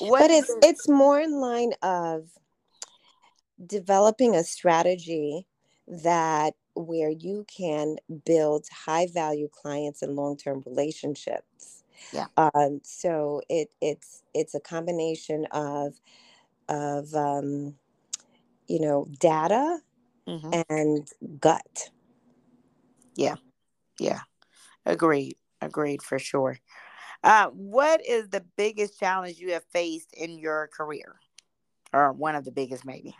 What 0.00 0.20
but 0.20 0.30
it's 0.30 0.50
it's 0.62 0.88
more 0.88 1.20
in 1.20 1.40
line 1.40 1.72
of 1.82 2.28
developing 3.64 4.34
a 4.34 4.44
strategy 4.44 5.46
that 5.86 6.54
where 6.74 7.10
you 7.10 7.46
can 7.54 7.96
build 8.24 8.66
high 8.72 9.06
value 9.06 9.48
clients 9.48 10.02
and 10.02 10.16
long 10.16 10.36
term 10.36 10.62
relationships. 10.66 11.84
Yeah. 12.12 12.26
Um, 12.36 12.80
so 12.82 13.42
it 13.48 13.70
it's 13.80 14.22
it's 14.34 14.54
a 14.54 14.60
combination 14.60 15.46
of 15.52 15.94
of 16.68 17.14
um, 17.14 17.76
you 18.66 18.80
know 18.80 19.06
data 19.20 19.78
mm-hmm. 20.26 20.60
and 20.68 21.08
gut 21.40 21.90
yeah 23.16 23.36
yeah 23.98 24.20
agreed 24.86 25.36
agreed 25.60 26.02
for 26.02 26.18
sure 26.18 26.58
uh, 27.24 27.48
what 27.48 28.00
is 28.06 28.28
the 28.28 28.44
biggest 28.56 28.98
challenge 29.00 29.38
you 29.38 29.52
have 29.52 29.64
faced 29.64 30.12
in 30.14 30.38
your 30.38 30.68
career 30.68 31.16
or 31.92 32.12
one 32.12 32.36
of 32.36 32.44
the 32.44 32.52
biggest 32.52 32.84
maybe 32.84 33.16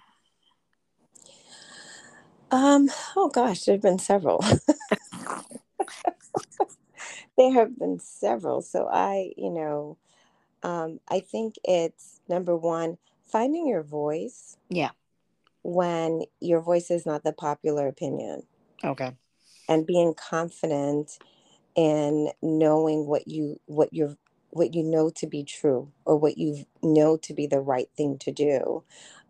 um 2.50 2.88
oh 3.16 3.28
gosh 3.28 3.64
there 3.64 3.74
have 3.74 3.82
been 3.82 3.98
several 3.98 4.44
there 7.36 7.52
have 7.52 7.76
been 7.78 7.98
several 7.98 8.62
so 8.62 8.88
i 8.92 9.32
you 9.36 9.50
know 9.50 9.96
um, 10.62 11.00
i 11.08 11.18
think 11.20 11.56
it's 11.64 12.20
number 12.28 12.56
one 12.56 12.96
finding 13.34 13.66
your 13.66 13.82
voice. 13.82 14.56
Yeah. 14.68 14.90
When 15.64 16.22
your 16.40 16.60
voice 16.60 16.90
is 16.90 17.04
not 17.04 17.24
the 17.24 17.32
popular 17.32 17.88
opinion. 17.88 18.44
Okay. 18.84 19.10
And 19.68 19.86
being 19.86 20.14
confident 20.14 21.18
in 21.74 22.30
knowing 22.42 23.06
what 23.06 23.28
you 23.28 23.60
what 23.66 23.92
you're 23.92 24.16
what 24.50 24.74
you 24.74 24.82
know 24.82 25.10
to 25.10 25.26
be 25.26 25.42
true 25.42 25.90
or 26.04 26.16
what 26.16 26.38
you 26.38 26.64
know 26.82 27.16
to 27.16 27.34
be 27.34 27.46
the 27.46 27.60
right 27.60 27.88
thing 27.96 28.16
to 28.18 28.30
do 28.30 28.82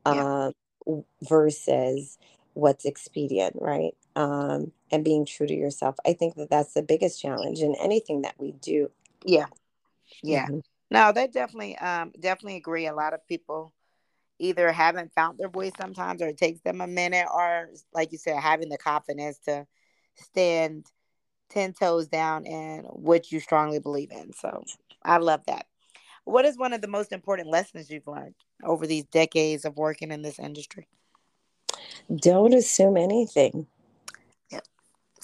yeah. 0.07 0.51
um, 0.87 1.05
versus 1.23 2.19
what's 2.53 2.85
expedient 2.85 3.57
right? 3.61 3.95
Um, 4.17 4.73
and 4.93 5.05
being 5.05 5.27
true 5.27 5.47
to 5.47 5.55
yourself. 5.55 5.97
I 6.07 6.13
think 6.13 6.37
that 6.37 6.51
that's 6.51 6.75
the 6.75 6.83
biggest 6.83 7.21
challenge 7.21 7.61
in 7.61 7.75
anything 7.83 8.23
that 8.23 8.35
we 8.39 8.53
do. 8.53 8.91
Yeah. 9.25 9.47
Yeah. 10.23 10.47
Mm-hmm. 10.47 10.59
no 10.91 11.13
that 11.13 11.33
definitely 11.33 11.77
um 11.79 12.13
definitely 12.21 12.57
agree. 12.57 12.87
A 12.87 12.95
lot 12.95 13.15
of 13.15 13.27
people 13.27 13.73
either 14.39 14.73
haven't 14.73 15.13
found 15.15 15.39
their 15.39 15.49
voice 15.49 15.73
sometimes 15.79 16.21
or 16.21 16.29
it 16.29 16.37
takes 16.37 16.61
them 16.61 16.81
a 16.81 16.87
minute 16.87 17.27
or 17.33 17.71
like 17.93 18.13
you 18.13 18.19
said 18.19 18.37
having 18.37 18.69
the 18.69 18.79
confidence 18.79 19.39
to 19.39 19.67
stand 20.17 20.87
10 21.51 21.75
toes 21.75 22.09
down 22.09 22.47
and 22.47 22.87
what 22.87 23.31
you 23.31 23.41
strongly 23.41 23.79
believe 23.79 24.11
in. 24.11 24.33
So 24.33 24.65
i 25.03 25.19
love 25.19 25.43
that. 25.47 25.67
What 26.25 26.45
is 26.45 26.57
one 26.57 26.73
of 26.73 26.81
the 26.81 26.89
most 26.89 27.13
important 27.13 27.49
lessons 27.49 27.91
you've 27.91 28.07
learned 28.07 28.35
over 28.65 28.87
these 28.87 29.05
decades 29.05 29.65
of 29.65 29.77
working 29.77 30.11
in 30.11 30.23
this 30.23 30.39
industry? 30.39 30.89
Don't 32.15 32.55
assume 32.55 32.97
anything. 32.97 33.67
Yep. 34.51 34.65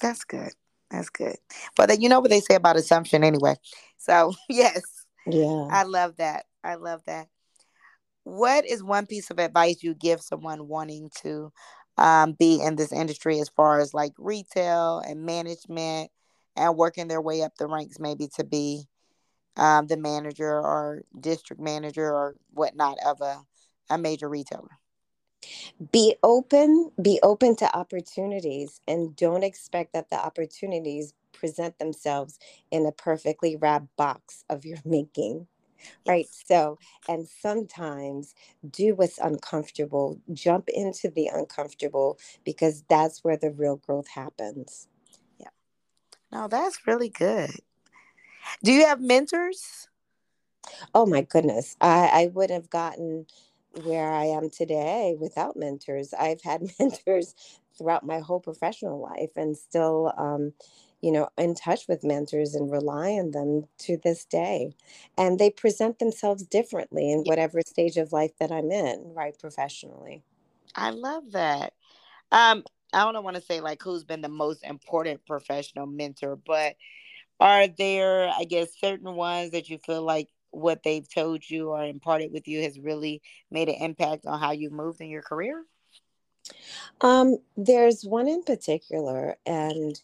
That's 0.01 0.23
good. 0.23 0.51
That's 0.91 1.09
good. 1.09 1.37
But 1.75 1.89
then 1.89 2.01
you 2.01 2.09
know 2.09 2.19
what 2.19 2.29
they 2.29 2.41
say 2.41 2.55
about 2.55 2.75
assumption 2.75 3.23
anyway. 3.23 3.55
So 3.97 4.33
yes. 4.49 4.81
Yeah. 5.25 5.67
I 5.69 5.83
love 5.83 6.17
that. 6.17 6.45
I 6.63 6.75
love 6.75 7.01
that. 7.05 7.27
What 8.23 8.65
is 8.67 8.83
one 8.83 9.07
piece 9.07 9.31
of 9.31 9.39
advice 9.39 9.81
you 9.81 9.95
give 9.95 10.21
someone 10.21 10.67
wanting 10.67 11.09
to 11.23 11.51
um, 11.97 12.33
be 12.33 12.61
in 12.61 12.75
this 12.75 12.91
industry 12.91 13.39
as 13.39 13.49
far 13.49 13.79
as 13.79 13.93
like 13.93 14.13
retail 14.17 14.99
and 14.99 15.25
management 15.25 16.09
and 16.55 16.75
working 16.75 17.07
their 17.07 17.21
way 17.21 17.41
up 17.41 17.55
the 17.57 17.67
ranks 17.67 17.99
maybe 17.99 18.27
to 18.35 18.43
be 18.43 18.87
um, 19.57 19.87
the 19.87 19.97
manager 19.97 20.49
or 20.49 21.03
district 21.19 21.61
manager 21.61 22.05
or 22.05 22.35
whatnot 22.51 22.97
of 23.05 23.21
a, 23.21 23.41
a 23.89 23.97
major 23.97 24.29
retailer. 24.29 24.79
Be 25.91 26.15
open 26.23 26.91
be 27.01 27.19
open 27.23 27.55
to 27.57 27.75
opportunities 27.75 28.79
and 28.87 29.15
don't 29.15 29.43
expect 29.43 29.93
that 29.93 30.09
the 30.09 30.15
opportunities 30.23 31.13
present 31.33 31.79
themselves 31.79 32.37
in 32.69 32.85
a 32.85 32.91
perfectly 32.91 33.55
wrapped 33.55 33.95
box 33.97 34.43
of 34.49 34.65
your 34.65 34.77
making 34.85 35.47
right 36.07 36.27
so 36.31 36.77
and 37.09 37.27
sometimes 37.27 38.35
do 38.71 38.95
what's 38.95 39.19
uncomfortable 39.19 40.19
jump 40.33 40.69
into 40.69 41.09
the 41.09 41.27
uncomfortable 41.33 42.19
because 42.45 42.83
that's 42.89 43.23
where 43.23 43.37
the 43.37 43.51
real 43.51 43.77
growth 43.77 44.09
happens. 44.09 44.87
Yeah. 45.39 45.49
No 46.31 46.47
that's 46.47 46.87
really 46.87 47.09
good. 47.09 47.51
Do 48.63 48.71
you 48.73 48.85
have 48.85 49.01
mentors? 49.01 49.87
Oh 50.93 51.05
my 51.07 51.21
goodness 51.23 51.77
i 51.81 52.09
i 52.13 52.27
would 52.33 52.49
have 52.51 52.69
gotten 52.69 53.25
where 53.85 54.11
i 54.11 54.25
am 54.25 54.49
today 54.49 55.15
without 55.19 55.57
mentors. 55.57 56.13
I've 56.13 56.41
had 56.43 56.63
mentors 56.79 57.35
throughout 57.77 58.05
my 58.05 58.19
whole 58.19 58.41
professional 58.41 59.01
life 59.01 59.31
and 59.37 59.57
still 59.57 60.13
um, 60.17 60.53
you 61.01 61.11
know, 61.11 61.29
in 61.37 61.55
touch 61.55 61.87
with 61.87 62.03
mentors 62.03 62.55
and 62.55 62.71
rely 62.71 63.11
on 63.11 63.31
them 63.31 63.67
to 63.79 63.97
this 64.03 64.25
day. 64.25 64.73
And 65.17 65.39
they 65.39 65.49
present 65.49 65.99
themselves 65.99 66.43
differently 66.43 67.11
in 67.11 67.23
whatever 67.23 67.61
stage 67.65 67.97
of 67.97 68.13
life 68.13 68.31
that 68.39 68.51
I'm 68.51 68.71
in, 68.71 69.13
right, 69.15 69.37
professionally. 69.37 70.23
I 70.75 70.91
love 70.91 71.31
that. 71.31 71.73
Um, 72.31 72.63
I 72.93 73.11
don't 73.11 73.23
want 73.23 73.35
to 73.35 73.41
say 73.41 73.61
like 73.61 73.81
who's 73.81 74.03
been 74.03 74.21
the 74.21 74.29
most 74.29 74.63
important 74.63 75.25
professional 75.25 75.85
mentor, 75.85 76.35
but 76.35 76.75
are 77.39 77.67
there, 77.67 78.29
I 78.29 78.43
guess, 78.43 78.69
certain 78.79 79.15
ones 79.15 79.51
that 79.51 79.69
you 79.69 79.79
feel 79.79 80.03
like 80.03 80.29
what 80.51 80.83
they've 80.83 81.07
told 81.11 81.49
you 81.49 81.69
or 81.69 81.83
imparted 81.83 82.31
with 82.31 82.47
you 82.47 82.61
has 82.61 82.79
really 82.79 83.21
made 83.49 83.69
an 83.69 83.75
impact 83.75 84.25
on 84.25 84.39
how 84.39 84.51
you 84.51 84.69
moved 84.69 85.01
in 85.01 85.09
your 85.09 85.21
career? 85.21 85.63
Um, 87.01 87.37
there's 87.57 88.03
one 88.03 88.27
in 88.27 88.43
particular, 88.43 89.37
and 89.45 89.99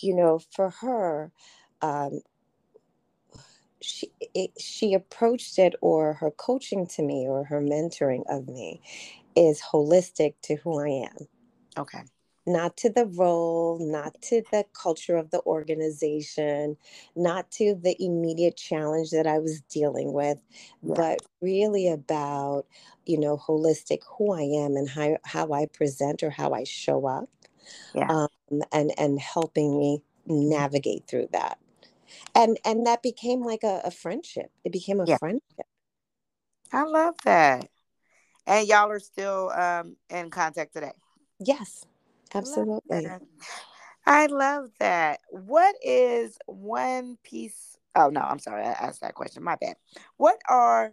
you 0.00 0.14
know, 0.14 0.40
for 0.50 0.70
her, 0.80 1.30
um, 1.82 2.20
she 3.80 4.10
it, 4.34 4.50
she 4.60 4.94
approached 4.94 5.58
it, 5.58 5.74
or 5.80 6.14
her 6.14 6.30
coaching 6.30 6.86
to 6.88 7.02
me, 7.02 7.26
or 7.28 7.44
her 7.44 7.60
mentoring 7.60 8.24
of 8.28 8.48
me, 8.48 8.80
is 9.36 9.62
holistic 9.62 10.34
to 10.42 10.56
who 10.56 10.80
I 10.80 11.08
am. 11.08 11.28
Okay 11.76 12.02
not 12.46 12.76
to 12.78 12.90
the 12.90 13.06
role, 13.06 13.78
not 13.80 14.20
to 14.22 14.42
the 14.50 14.64
culture 14.72 15.16
of 15.16 15.30
the 15.30 15.42
organization, 15.46 16.76
not 17.14 17.50
to 17.52 17.74
the 17.74 17.96
immediate 18.02 18.56
challenge 18.56 19.10
that 19.10 19.26
I 19.26 19.38
was 19.38 19.60
dealing 19.62 20.12
with, 20.12 20.38
yeah. 20.82 20.94
but 20.96 21.20
really 21.40 21.88
about, 21.88 22.66
you 23.06 23.18
know, 23.18 23.36
holistic 23.36 24.00
who 24.16 24.32
I 24.32 24.42
am 24.64 24.76
and 24.76 24.88
how, 24.88 25.18
how 25.24 25.52
I 25.52 25.66
present 25.66 26.22
or 26.22 26.30
how 26.30 26.52
I 26.52 26.64
show 26.64 27.06
up. 27.06 27.28
Yeah. 27.94 28.08
Um, 28.08 28.62
and 28.72 28.92
and 28.98 29.20
helping 29.20 29.78
me 29.78 30.02
navigate 30.26 31.06
through 31.06 31.28
that. 31.32 31.58
And 32.34 32.58
and 32.64 32.86
that 32.86 33.02
became 33.02 33.42
like 33.42 33.62
a, 33.62 33.80
a 33.84 33.90
friendship. 33.90 34.50
It 34.64 34.72
became 34.72 35.00
a 35.00 35.06
yeah. 35.06 35.18
friendship. 35.18 35.66
I 36.72 36.84
love 36.84 37.14
that. 37.24 37.68
And 38.46 38.66
y'all 38.66 38.90
are 38.90 38.98
still 38.98 39.50
um, 39.50 39.96
in 40.08 40.30
contact 40.30 40.72
today. 40.72 40.92
Yes. 41.38 41.84
Absolutely. 42.34 43.08
I 44.06 44.26
love 44.26 44.70
that. 44.78 45.20
What 45.30 45.74
is 45.82 46.38
one 46.46 47.18
piece 47.22 47.70
Oh 47.94 48.08
no, 48.08 48.20
I'm 48.20 48.38
sorry. 48.38 48.62
I 48.62 48.70
asked 48.70 49.00
that 49.00 49.14
question. 49.14 49.42
My 49.42 49.56
bad. 49.56 49.76
What 50.16 50.38
are 50.48 50.92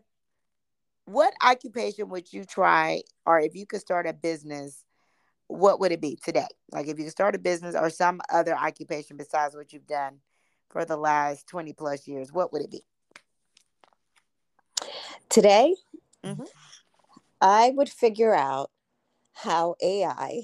what 1.06 1.34
occupation 1.42 2.10
would 2.10 2.34
you 2.34 2.44
try, 2.44 3.02
or 3.26 3.40
if 3.40 3.56
you 3.56 3.66
could 3.66 3.80
start 3.80 4.08
a 4.08 4.14
business, 4.14 4.84
what 5.48 5.80
would 5.80 5.92
it 5.92 6.02
be 6.02 6.18
today? 6.22 6.48
Like 6.72 6.88
if 6.88 6.98
you 6.98 7.06
could 7.06 7.12
start 7.12 7.36
a 7.36 7.40
business 7.40 7.76
or 7.76 7.90
some 7.90 8.20
other 8.32 8.56
occupation 8.56 9.16
besides 9.16 9.56
what 9.56 9.72
you've 9.72 9.88
done 9.88 10.20
for 10.70 10.84
the 10.84 10.98
last 10.98 11.48
20 11.48 11.72
plus 11.74 12.08
years, 12.08 12.34
what 12.34 12.52
would 12.52 12.62
it 12.62 12.72
be? 12.72 12.84
Today, 15.30 15.76
mm-hmm. 16.26 16.44
I 17.40 17.72
would 17.74 17.90
figure 17.90 18.34
out 18.34 18.70
how 19.34 19.76
AI 19.82 20.42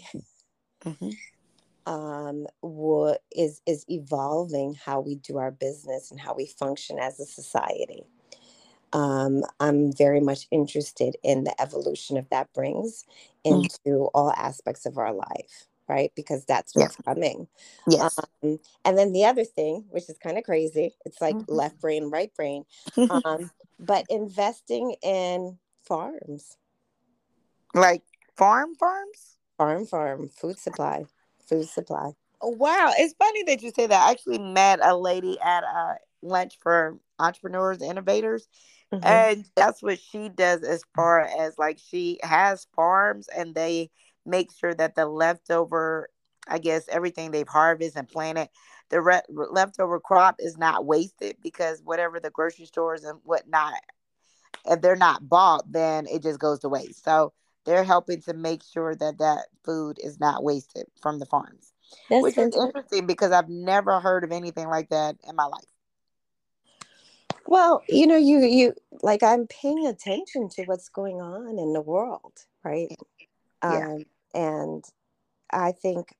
mm-hmm. 0.85 1.91
um, 1.91 2.47
what 2.61 3.21
is 3.35 3.61
is 3.65 3.85
evolving 3.89 4.75
how 4.75 4.99
we 4.99 5.15
do 5.15 5.37
our 5.37 5.51
business 5.51 6.11
and 6.11 6.19
how 6.19 6.33
we 6.33 6.45
function 6.45 6.99
as 6.99 7.19
a 7.19 7.25
society. 7.25 8.03
Um, 8.93 9.43
I'm 9.59 9.91
very 9.91 10.19
much 10.19 10.47
interested 10.51 11.17
in 11.23 11.43
the 11.45 11.59
evolution 11.59 12.15
of 12.15 12.29
that 12.29 12.53
brings 12.53 13.05
mm. 13.45 13.63
into 13.63 13.79
mm-hmm. 13.87 14.05
all 14.13 14.31
aspects 14.37 14.85
of 14.85 14.99
our 14.99 15.11
life, 15.11 15.67
right? 15.89 16.11
Because 16.15 16.45
that's 16.45 16.75
what's 16.75 16.97
yeah. 16.99 17.13
coming. 17.13 17.47
Yes. 17.87 18.19
Um, 18.43 18.59
and 18.85 18.95
then 18.95 19.11
the 19.11 19.25
other 19.25 19.45
thing, 19.45 19.85
which 19.89 20.09
is 20.09 20.17
kind 20.19 20.37
of 20.37 20.43
crazy, 20.43 20.93
it's 21.05 21.19
like 21.21 21.35
mm-hmm. 21.35 21.51
left 21.51 21.81
brain, 21.81 22.11
right 22.11 22.31
brain, 22.35 22.65
um, 23.25 23.49
but 23.79 24.05
investing 24.11 24.95
in 25.01 25.57
farms. 25.83 26.57
Like 27.73 28.03
farm 28.35 28.75
farms? 28.75 29.32
Farm 29.63 29.85
farm, 29.85 30.27
food 30.27 30.59
supply, 30.59 31.05
food 31.47 31.69
supply. 31.69 32.11
Oh, 32.41 32.49
wow. 32.49 32.91
It's 32.97 33.13
funny 33.17 33.43
that 33.43 33.61
you 33.61 33.71
say 33.71 33.87
that. 33.87 34.07
I 34.07 34.11
actually 34.11 34.39
met 34.39 34.81
a 34.83 34.93
lady 34.93 35.39
at 35.39 35.63
a 35.63 35.95
lunch 36.21 36.57
for 36.59 36.97
entrepreneurs, 37.17 37.81
innovators. 37.81 38.45
Mm-hmm. 38.91 39.05
And 39.07 39.45
that's 39.55 39.81
what 39.81 39.99
she 40.01 40.27
does 40.27 40.63
as 40.63 40.83
far 40.97 41.21
as 41.21 41.57
like 41.57 41.79
she 41.79 42.19
has 42.23 42.67
farms 42.75 43.29
and 43.29 43.55
they 43.55 43.89
make 44.25 44.49
sure 44.51 44.73
that 44.73 44.95
the 44.95 45.05
leftover, 45.05 46.09
I 46.45 46.59
guess, 46.59 46.89
everything 46.89 47.31
they've 47.31 47.47
harvested 47.47 47.97
and 47.97 48.09
planted, 48.09 48.49
the 48.89 48.99
re- 48.99 49.21
leftover 49.29 50.01
crop 50.01 50.35
is 50.39 50.57
not 50.57 50.85
wasted 50.85 51.37
because 51.41 51.81
whatever 51.85 52.19
the 52.19 52.31
grocery 52.31 52.65
stores 52.65 53.05
and 53.05 53.17
whatnot, 53.23 53.79
if 54.65 54.81
they're 54.81 54.97
not 54.97 55.29
bought, 55.29 55.71
then 55.71 56.05
it 56.07 56.21
just 56.21 56.39
goes 56.41 56.59
to 56.59 56.67
waste. 56.67 57.05
So 57.05 57.31
they're 57.65 57.83
helping 57.83 58.21
to 58.23 58.33
make 58.33 58.63
sure 58.63 58.95
that 58.95 59.17
that 59.19 59.47
food 59.63 59.99
is 60.03 60.19
not 60.19 60.43
wasted 60.43 60.85
from 61.01 61.19
the 61.19 61.25
farms, 61.25 61.73
That's 62.09 62.23
which 62.23 62.37
is 62.37 62.55
interesting 62.55 63.07
because 63.07 63.31
I've 63.31 63.49
never 63.49 63.99
heard 63.99 64.23
of 64.23 64.31
anything 64.31 64.67
like 64.67 64.89
that 64.89 65.15
in 65.27 65.35
my 65.35 65.45
life. 65.45 65.63
Well, 67.45 67.83
you 67.89 68.07
know, 68.07 68.17
you 68.17 68.39
you 68.39 68.73
like 69.01 69.21
I'm 69.21 69.47
paying 69.47 69.85
attention 69.85 70.49
to 70.49 70.63
what's 70.63 70.89
going 70.89 71.21
on 71.21 71.59
in 71.59 71.73
the 71.73 71.81
world, 71.81 72.33
right? 72.63 72.89
Yeah. 73.63 73.87
Um, 73.87 74.05
and 74.33 74.83
I 75.51 75.71
think 75.71 76.15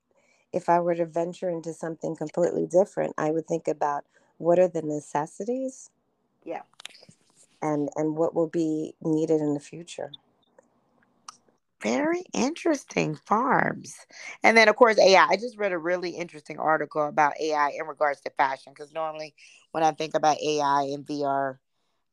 if 0.52 0.70
I 0.70 0.80
were 0.80 0.96
to 0.96 1.06
venture 1.06 1.50
into 1.50 1.74
something 1.74 2.16
completely 2.16 2.68
different, 2.68 3.14
I 3.18 3.32
would 3.32 3.48
think 3.48 3.68
about 3.68 4.06
what 4.38 4.60
are 4.60 4.68
the 4.68 4.82
necessities? 4.82 5.90
Yeah. 6.44 6.62
And 7.62 7.90
and 7.96 8.16
what 8.16 8.36
will 8.36 8.48
be 8.48 8.94
needed 9.02 9.40
in 9.40 9.54
the 9.54 9.60
future. 9.60 10.12
Very 11.84 12.24
interesting 12.34 13.16
farms. 13.16 13.96
And 14.42 14.58
then, 14.58 14.70
of 14.70 14.78
course, 14.78 14.98
AI. 14.98 15.28
I 15.30 15.36
just 15.36 15.58
read 15.58 15.74
a 15.74 15.78
really 15.78 16.12
interesting 16.12 16.58
article 16.58 17.06
about 17.08 17.34
AI 17.42 17.72
in 17.80 17.86
regards 17.88 18.22
to 18.22 18.32
fashion 18.32 18.74
because 18.74 18.94
normally 18.94 19.36
when 19.74 19.84
I 19.84 19.92
think 19.92 20.16
about 20.16 20.38
AI 20.42 20.84
and 20.94 21.06
VR, 21.06 21.60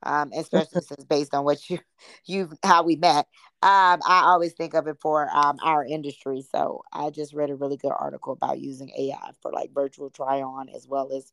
um, 0.02 0.32
especially 0.34 0.82
since 0.88 1.04
based 1.04 1.34
on 1.34 1.44
what 1.44 1.70
you 1.70 1.78
you 2.26 2.50
how 2.64 2.82
we 2.82 2.96
met, 2.96 3.26
um, 3.62 4.00
I 4.06 4.22
always 4.24 4.54
think 4.54 4.74
of 4.74 4.88
it 4.88 4.98
for 5.00 5.28
um, 5.32 5.58
our 5.62 5.84
industry. 5.86 6.44
So 6.52 6.82
I 6.92 7.10
just 7.10 7.32
read 7.32 7.50
a 7.50 7.54
really 7.56 7.76
good 7.76 7.92
article 7.96 8.32
about 8.32 8.58
using 8.60 8.90
AI 8.98 9.30
for 9.40 9.52
like 9.52 9.72
virtual 9.72 10.10
try 10.10 10.42
on 10.42 10.68
as 10.68 10.88
well 10.88 11.12
as 11.12 11.32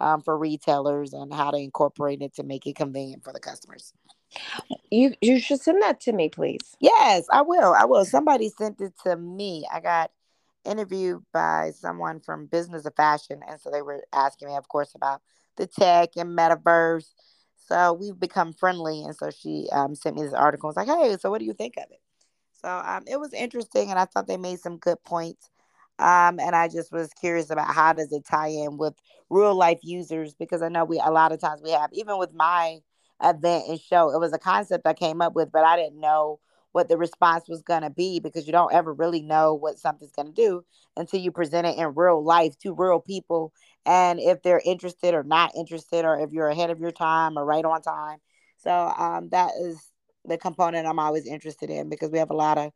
um, 0.00 0.20
for 0.22 0.38
retailers 0.38 1.12
and 1.14 1.34
how 1.34 1.50
to 1.50 1.58
incorporate 1.58 2.22
it 2.22 2.34
to 2.36 2.44
make 2.44 2.66
it 2.66 2.76
convenient 2.76 3.24
for 3.24 3.32
the 3.32 3.40
customers. 3.40 3.92
You 4.90 5.14
you 5.20 5.40
should 5.40 5.60
send 5.60 5.82
that 5.82 6.00
to 6.02 6.12
me, 6.12 6.28
please. 6.28 6.76
Yes, 6.80 7.26
I 7.32 7.42
will. 7.42 7.74
I 7.74 7.84
will. 7.84 8.04
Somebody 8.04 8.48
sent 8.50 8.80
it 8.80 8.92
to 9.04 9.16
me. 9.16 9.66
I 9.72 9.80
got 9.80 10.10
interviewed 10.64 11.22
by 11.32 11.72
someone 11.74 12.20
from 12.20 12.46
Business 12.46 12.86
of 12.86 12.94
Fashion, 12.94 13.40
and 13.48 13.60
so 13.60 13.70
they 13.70 13.82
were 13.82 14.04
asking 14.12 14.48
me, 14.48 14.56
of 14.56 14.68
course, 14.68 14.94
about 14.94 15.22
the 15.56 15.66
tech 15.66 16.10
and 16.16 16.36
metaverse. 16.36 17.06
So 17.68 17.92
we've 17.92 18.18
become 18.18 18.52
friendly, 18.52 19.02
and 19.02 19.16
so 19.16 19.30
she 19.30 19.68
um, 19.72 19.94
sent 19.94 20.16
me 20.16 20.22
this 20.22 20.34
article. 20.34 20.68
I 20.68 20.70
was 20.70 20.76
like, 20.76 20.88
"Hey, 20.88 21.16
so 21.18 21.30
what 21.30 21.38
do 21.38 21.46
you 21.46 21.54
think 21.54 21.76
of 21.76 21.84
it?" 21.90 22.00
So 22.62 22.68
um, 22.68 23.04
it 23.06 23.18
was 23.18 23.32
interesting, 23.32 23.90
and 23.90 23.98
I 23.98 24.04
thought 24.04 24.26
they 24.26 24.36
made 24.36 24.60
some 24.60 24.76
good 24.78 25.02
points. 25.04 25.50
Um, 25.98 26.40
and 26.40 26.56
I 26.56 26.68
just 26.68 26.90
was 26.90 27.12
curious 27.14 27.50
about 27.50 27.72
how 27.72 27.92
does 27.92 28.12
it 28.12 28.24
tie 28.24 28.48
in 28.48 28.76
with 28.76 28.94
real 29.30 29.54
life 29.54 29.80
users 29.82 30.34
because 30.34 30.62
I 30.62 30.68
know 30.68 30.84
we 30.84 30.98
a 30.98 31.10
lot 31.10 31.32
of 31.32 31.40
times 31.40 31.62
we 31.62 31.70
have 31.70 31.90
even 31.92 32.18
with 32.18 32.34
my 32.34 32.80
event 33.22 33.64
and 33.68 33.80
show. 33.80 34.10
It 34.10 34.20
was 34.20 34.32
a 34.32 34.38
concept 34.38 34.86
I 34.86 34.94
came 34.94 35.20
up 35.20 35.34
with, 35.34 35.50
but 35.52 35.64
I 35.64 35.76
didn't 35.76 36.00
know 36.00 36.38
what 36.72 36.88
the 36.88 36.96
response 36.96 37.48
was 37.48 37.62
going 37.62 37.82
to 37.82 37.90
be 37.90 38.18
because 38.18 38.46
you 38.46 38.52
don't 38.52 38.72
ever 38.72 38.92
really 38.92 39.22
know 39.22 39.54
what 39.54 39.78
something's 39.78 40.12
going 40.12 40.28
to 40.28 40.32
do 40.32 40.64
until 40.96 41.20
you 41.20 41.30
present 41.30 41.66
it 41.66 41.76
in 41.76 41.94
real 41.94 42.22
life 42.24 42.58
to 42.60 42.74
real 42.74 42.98
people. 42.98 43.52
And 43.84 44.18
if 44.18 44.42
they're 44.42 44.62
interested 44.64 45.14
or 45.14 45.22
not 45.22 45.54
interested, 45.54 46.04
or 46.04 46.18
if 46.20 46.32
you're 46.32 46.48
ahead 46.48 46.70
of 46.70 46.80
your 46.80 46.92
time 46.92 47.38
or 47.38 47.44
right 47.44 47.64
on 47.64 47.82
time. 47.82 48.18
So 48.58 48.70
um, 48.70 49.28
that 49.30 49.52
is 49.60 49.92
the 50.24 50.38
component 50.38 50.86
I'm 50.86 50.98
always 50.98 51.26
interested 51.26 51.68
in 51.68 51.88
because 51.88 52.10
we 52.10 52.18
have 52.18 52.30
a 52.30 52.36
lot 52.36 52.58
of 52.58 52.72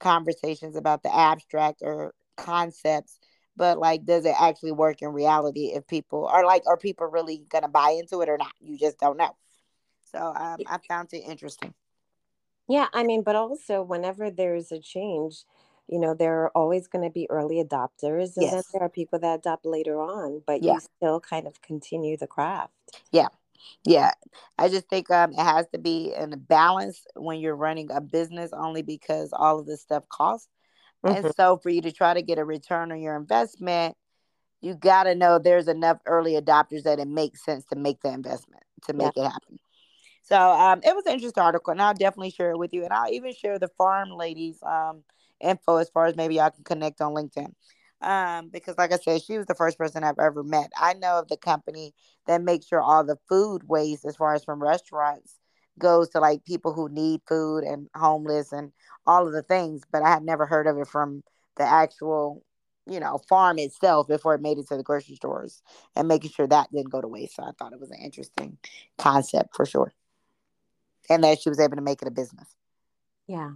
conversations 0.00 0.76
about 0.76 1.02
the 1.02 1.14
abstract 1.14 1.80
or 1.82 2.14
concepts 2.36 3.18
but 3.56 3.78
like 3.78 4.04
does 4.04 4.26
it 4.26 4.34
actually 4.38 4.72
work 4.72 5.00
in 5.00 5.08
reality 5.08 5.72
if 5.74 5.86
people 5.86 6.26
are 6.26 6.44
like 6.44 6.62
are 6.66 6.76
people 6.76 7.06
really 7.06 7.42
gonna 7.48 7.68
buy 7.68 7.96
into 7.98 8.20
it 8.20 8.28
or 8.28 8.36
not 8.36 8.52
you 8.60 8.78
just 8.78 8.98
don't 8.98 9.16
know 9.16 9.34
so 10.16 10.32
um, 10.34 10.58
I 10.66 10.78
found 10.88 11.08
it 11.12 11.18
interesting. 11.18 11.74
Yeah, 12.68 12.86
I 12.92 13.04
mean, 13.04 13.22
but 13.22 13.36
also 13.36 13.82
whenever 13.82 14.30
there's 14.30 14.72
a 14.72 14.80
change, 14.80 15.44
you 15.88 16.00
know, 16.00 16.14
there 16.14 16.42
are 16.42 16.50
always 16.50 16.88
going 16.88 17.04
to 17.04 17.12
be 17.12 17.28
early 17.30 17.62
adopters, 17.62 18.36
and 18.36 18.44
yes. 18.44 18.52
then 18.52 18.62
there 18.72 18.82
are 18.82 18.88
people 18.88 19.18
that 19.20 19.38
adopt 19.38 19.64
later 19.64 20.00
on, 20.00 20.42
but 20.46 20.62
yeah. 20.62 20.74
you 20.74 20.80
still 20.80 21.20
kind 21.20 21.46
of 21.46 21.62
continue 21.62 22.16
the 22.16 22.26
craft. 22.26 22.72
Yeah. 23.12 23.28
Yeah, 23.84 24.12
I 24.58 24.68
just 24.68 24.88
think 24.88 25.10
um, 25.10 25.32
it 25.32 25.42
has 25.42 25.66
to 25.72 25.78
be 25.78 26.12
in 26.16 26.32
a 26.32 26.36
balance 26.36 27.04
when 27.14 27.40
you're 27.40 27.56
running 27.56 27.90
a 27.90 28.00
business, 28.00 28.50
only 28.52 28.82
because 28.82 29.30
all 29.32 29.58
of 29.58 29.66
this 29.66 29.80
stuff 29.80 30.08
costs. 30.08 30.48
Mm-hmm. 31.04 31.26
And 31.26 31.34
so, 31.34 31.56
for 31.56 31.70
you 31.70 31.80
to 31.82 31.90
try 31.90 32.14
to 32.14 32.22
get 32.22 32.38
a 32.38 32.44
return 32.44 32.92
on 32.92 33.00
your 33.00 33.16
investment, 33.16 33.96
you 34.60 34.74
got 34.74 35.04
to 35.04 35.14
know 35.14 35.38
there's 35.38 35.68
enough 35.68 35.98
early 36.06 36.34
adopters 36.34 36.82
that 36.84 36.98
it 36.98 37.08
makes 37.08 37.44
sense 37.44 37.64
to 37.66 37.76
make 37.76 38.02
the 38.02 38.12
investment 38.12 38.62
to 38.84 38.92
make 38.92 39.12
yeah. 39.16 39.26
it 39.26 39.32
happen. 39.32 39.58
So 40.26 40.36
um, 40.36 40.80
it 40.82 40.92
was 40.92 41.06
an 41.06 41.12
interesting 41.12 41.40
article, 41.40 41.70
and 41.70 41.80
I'll 41.80 41.94
definitely 41.94 42.30
share 42.30 42.50
it 42.50 42.58
with 42.58 42.74
you. 42.74 42.82
And 42.82 42.92
I'll 42.92 43.12
even 43.12 43.32
share 43.32 43.60
the 43.60 43.68
farm 43.78 44.10
ladies 44.10 44.58
um, 44.64 45.04
info 45.40 45.76
as 45.76 45.88
far 45.88 46.06
as 46.06 46.16
maybe 46.16 46.34
y'all 46.34 46.50
can 46.50 46.64
connect 46.64 47.00
on 47.00 47.14
LinkedIn. 47.14 47.52
Um, 48.02 48.48
because 48.48 48.76
like 48.76 48.92
I 48.92 48.96
said, 48.96 49.22
she 49.22 49.38
was 49.38 49.46
the 49.46 49.54
first 49.54 49.78
person 49.78 50.02
I've 50.02 50.18
ever 50.18 50.42
met. 50.42 50.72
I 50.76 50.94
know 50.94 51.20
of 51.20 51.28
the 51.28 51.36
company 51.36 51.94
that 52.26 52.42
makes 52.42 52.66
sure 52.66 52.80
all 52.80 53.04
the 53.04 53.18
food 53.28 53.68
waste, 53.68 54.04
as 54.04 54.16
far 54.16 54.34
as 54.34 54.44
from 54.44 54.60
restaurants, 54.60 55.38
goes 55.78 56.08
to 56.08 56.18
like 56.18 56.44
people 56.44 56.72
who 56.72 56.88
need 56.88 57.20
food 57.28 57.62
and 57.62 57.88
homeless 57.94 58.52
and 58.52 58.72
all 59.06 59.28
of 59.28 59.32
the 59.32 59.42
things. 59.42 59.82
But 59.92 60.02
I 60.02 60.10
had 60.10 60.24
never 60.24 60.44
heard 60.44 60.66
of 60.66 60.76
it 60.76 60.88
from 60.88 61.22
the 61.56 61.62
actual, 61.62 62.42
you 62.84 62.98
know, 62.98 63.18
farm 63.28 63.60
itself 63.60 64.08
before 64.08 64.34
it 64.34 64.42
made 64.42 64.58
it 64.58 64.66
to 64.68 64.76
the 64.76 64.82
grocery 64.82 65.14
stores 65.14 65.62
and 65.94 66.08
making 66.08 66.32
sure 66.32 66.48
that 66.48 66.72
didn't 66.72 66.90
go 66.90 67.00
to 67.00 67.06
waste. 67.06 67.36
So 67.36 67.44
I 67.44 67.52
thought 67.56 67.72
it 67.72 67.80
was 67.80 67.92
an 67.92 68.00
interesting 68.02 68.58
concept 68.98 69.54
for 69.54 69.64
sure 69.64 69.92
and 71.10 71.24
that 71.24 71.40
she 71.40 71.48
was 71.48 71.60
able 71.60 71.76
to 71.76 71.82
make 71.82 72.02
it 72.02 72.08
a 72.08 72.12
business. 72.12 72.48
Yeah. 73.26 73.52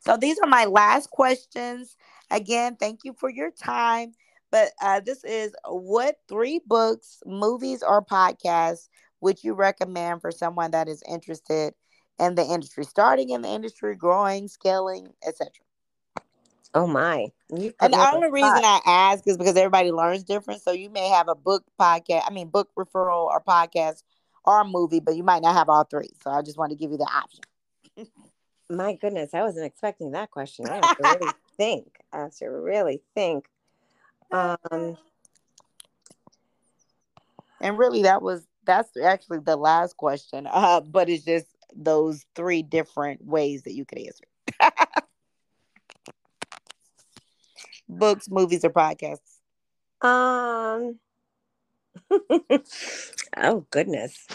So 0.00 0.16
these 0.16 0.38
are 0.38 0.48
my 0.48 0.64
last 0.64 1.10
questions. 1.10 1.96
Again, 2.30 2.76
thank 2.76 3.00
you 3.04 3.14
for 3.18 3.30
your 3.30 3.50
time. 3.50 4.12
But 4.50 4.70
uh, 4.80 5.00
this 5.00 5.24
is 5.24 5.54
what 5.66 6.16
three 6.28 6.60
books, 6.66 7.22
movies, 7.26 7.82
or 7.82 8.04
podcasts 8.04 8.88
would 9.20 9.42
you 9.42 9.54
recommend 9.54 10.20
for 10.20 10.30
someone 10.30 10.70
that 10.70 10.88
is 10.88 11.02
interested 11.08 11.74
in 12.18 12.34
the 12.34 12.44
industry, 12.44 12.84
starting 12.84 13.30
in 13.30 13.42
the 13.42 13.48
industry, 13.48 13.94
growing, 13.96 14.48
scaling, 14.48 15.08
etc. 15.26 15.50
Oh 16.74 16.86
my! 16.86 17.26
And 17.50 17.72
the 17.92 18.10
only 18.12 18.30
reason 18.30 18.50
I 18.64 18.80
ask 18.86 19.26
is 19.26 19.36
because 19.36 19.56
everybody 19.56 19.92
learns 19.92 20.24
different. 20.24 20.62
So 20.62 20.72
you 20.72 20.90
may 20.90 21.08
have 21.08 21.28
a 21.28 21.34
book 21.34 21.64
podcast, 21.80 22.22
I 22.26 22.30
mean, 22.30 22.48
book 22.48 22.70
referral 22.78 23.26
or 23.26 23.42
podcast 23.42 24.02
or 24.46 24.60
a 24.60 24.64
movie, 24.64 25.00
but 25.00 25.16
you 25.16 25.22
might 25.22 25.42
not 25.42 25.54
have 25.54 25.68
all 25.68 25.84
three. 25.84 26.10
So 26.22 26.30
I 26.30 26.42
just 26.42 26.56
want 26.56 26.70
to 26.70 26.76
give 26.76 26.90
you 26.90 26.98
the 26.98 27.04
option. 27.04 27.40
My 28.70 28.94
goodness, 28.94 29.34
I 29.34 29.42
wasn't 29.42 29.66
expecting 29.66 30.12
that 30.12 30.30
question. 30.30 30.68
I 30.68 30.76
have 30.76 30.96
to 30.96 31.02
really 31.02 31.32
think. 31.56 31.86
I 32.12 32.20
have 32.20 32.36
to 32.36 32.46
really 32.46 33.00
think. 33.14 33.46
Um, 34.32 34.96
and 37.60 37.78
really, 37.78 38.02
that 38.02 38.22
was 38.22 38.46
that's 38.64 38.96
actually 38.96 39.38
the 39.38 39.56
last 39.56 39.96
question. 39.96 40.48
Uh, 40.50 40.80
but 40.80 41.08
it's 41.08 41.24
just 41.24 41.46
those 41.74 42.24
three 42.34 42.62
different 42.62 43.24
ways 43.24 43.62
that 43.62 43.74
you 43.74 43.84
could 43.84 43.98
answer. 43.98 44.24
Books, 47.88 48.28
movies, 48.28 48.64
or 48.64 48.70
podcasts. 48.70 49.38
Um. 50.00 50.98
oh 53.36 53.66
goodness. 53.70 54.26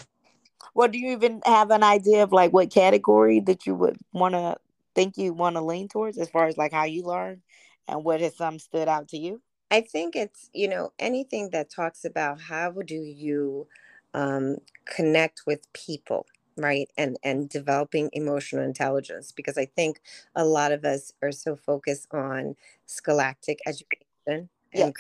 Well, 0.74 0.88
do 0.88 0.98
you 0.98 1.12
even 1.12 1.42
have 1.46 1.72
an 1.72 1.84
idea 1.84 2.24
of 2.24 2.32
like 2.32 2.54
what 2.54 2.72
category 2.72 3.40
that 3.42 3.66
you 3.66 3.76
would 3.76 3.98
want 4.14 4.36
to 4.36 4.58
think 4.96 5.18
you 5.18 5.34
want 5.34 5.56
to 5.56 5.62
lean 5.62 5.88
towards 5.88 6.18
as 6.18 6.30
far 6.30 6.48
as 6.48 6.58
like 6.58 6.72
how 6.72 6.86
you 6.86 7.04
learn 7.04 7.42
and 7.88 8.04
what 8.04 8.22
has 8.22 8.38
some 8.38 8.60
stood 8.60 8.88
out 8.88 9.10
to 9.10 9.18
you? 9.18 9.42
I 9.70 9.82
think 9.82 10.16
it's, 10.16 10.50
you 10.54 10.68
know, 10.68 10.92
anything 11.00 11.50
that 11.52 11.70
talks 11.70 12.04
about 12.04 12.42
how 12.42 12.72
do 12.72 12.96
you 12.96 13.68
um, 14.14 14.58
connect 14.86 15.44
with 15.48 15.72
people, 15.74 16.26
right? 16.58 16.90
And 16.98 17.18
and 17.24 17.48
developing 17.48 18.10
emotional 18.12 18.64
intelligence 18.64 19.32
because 19.32 19.58
I 19.58 19.66
think 19.66 20.02
a 20.36 20.44
lot 20.44 20.72
of 20.74 20.84
us 20.84 21.14
are 21.22 21.32
so 21.32 21.56
focused 21.56 22.08
on 22.12 22.56
scholastic 22.86 23.60
education 23.66 24.06
and 24.28 24.48
yes. 24.74 24.94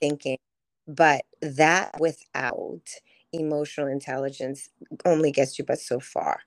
thinking, 0.00 0.38
but 0.86 1.24
that 1.42 1.98
without 2.00 2.82
emotional 3.32 3.86
intelligence 3.86 4.68
only 5.04 5.30
gets 5.30 5.58
you 5.58 5.64
but 5.64 5.78
so 5.78 6.00
far. 6.00 6.40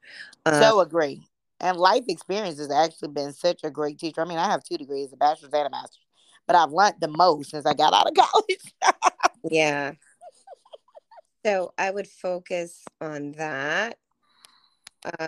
so 0.48 0.80
um, 0.80 0.88
agree. 0.88 1.22
And 1.60 1.78
life 1.78 2.06
experience 2.08 2.58
has 2.58 2.72
actually 2.72 3.10
been 3.10 3.34
such 3.34 3.62
a 3.64 3.70
great 3.70 4.00
teacher. 4.00 4.22
I 4.22 4.26
mean, 4.26 4.38
I 4.38 4.50
have 4.50 4.64
two 4.64 4.78
degrees, 4.78 5.12
a 5.12 5.18
bachelor's 5.18 5.54
and 5.54 5.68
a 5.68 5.70
master's, 5.70 6.06
but 6.48 6.56
I've 6.56 6.72
learned 6.72 6.96
the 7.02 7.10
most 7.10 7.52
since 7.52 7.66
I 7.66 7.74
got 7.74 7.94
out 7.94 8.08
of 8.08 8.14
college. 8.18 8.94
yeah. 9.50 9.94
So 11.46 11.74
I 11.78 11.92
would 11.92 12.08
focus 12.08 12.84
on 13.02 13.34
that 13.34 13.98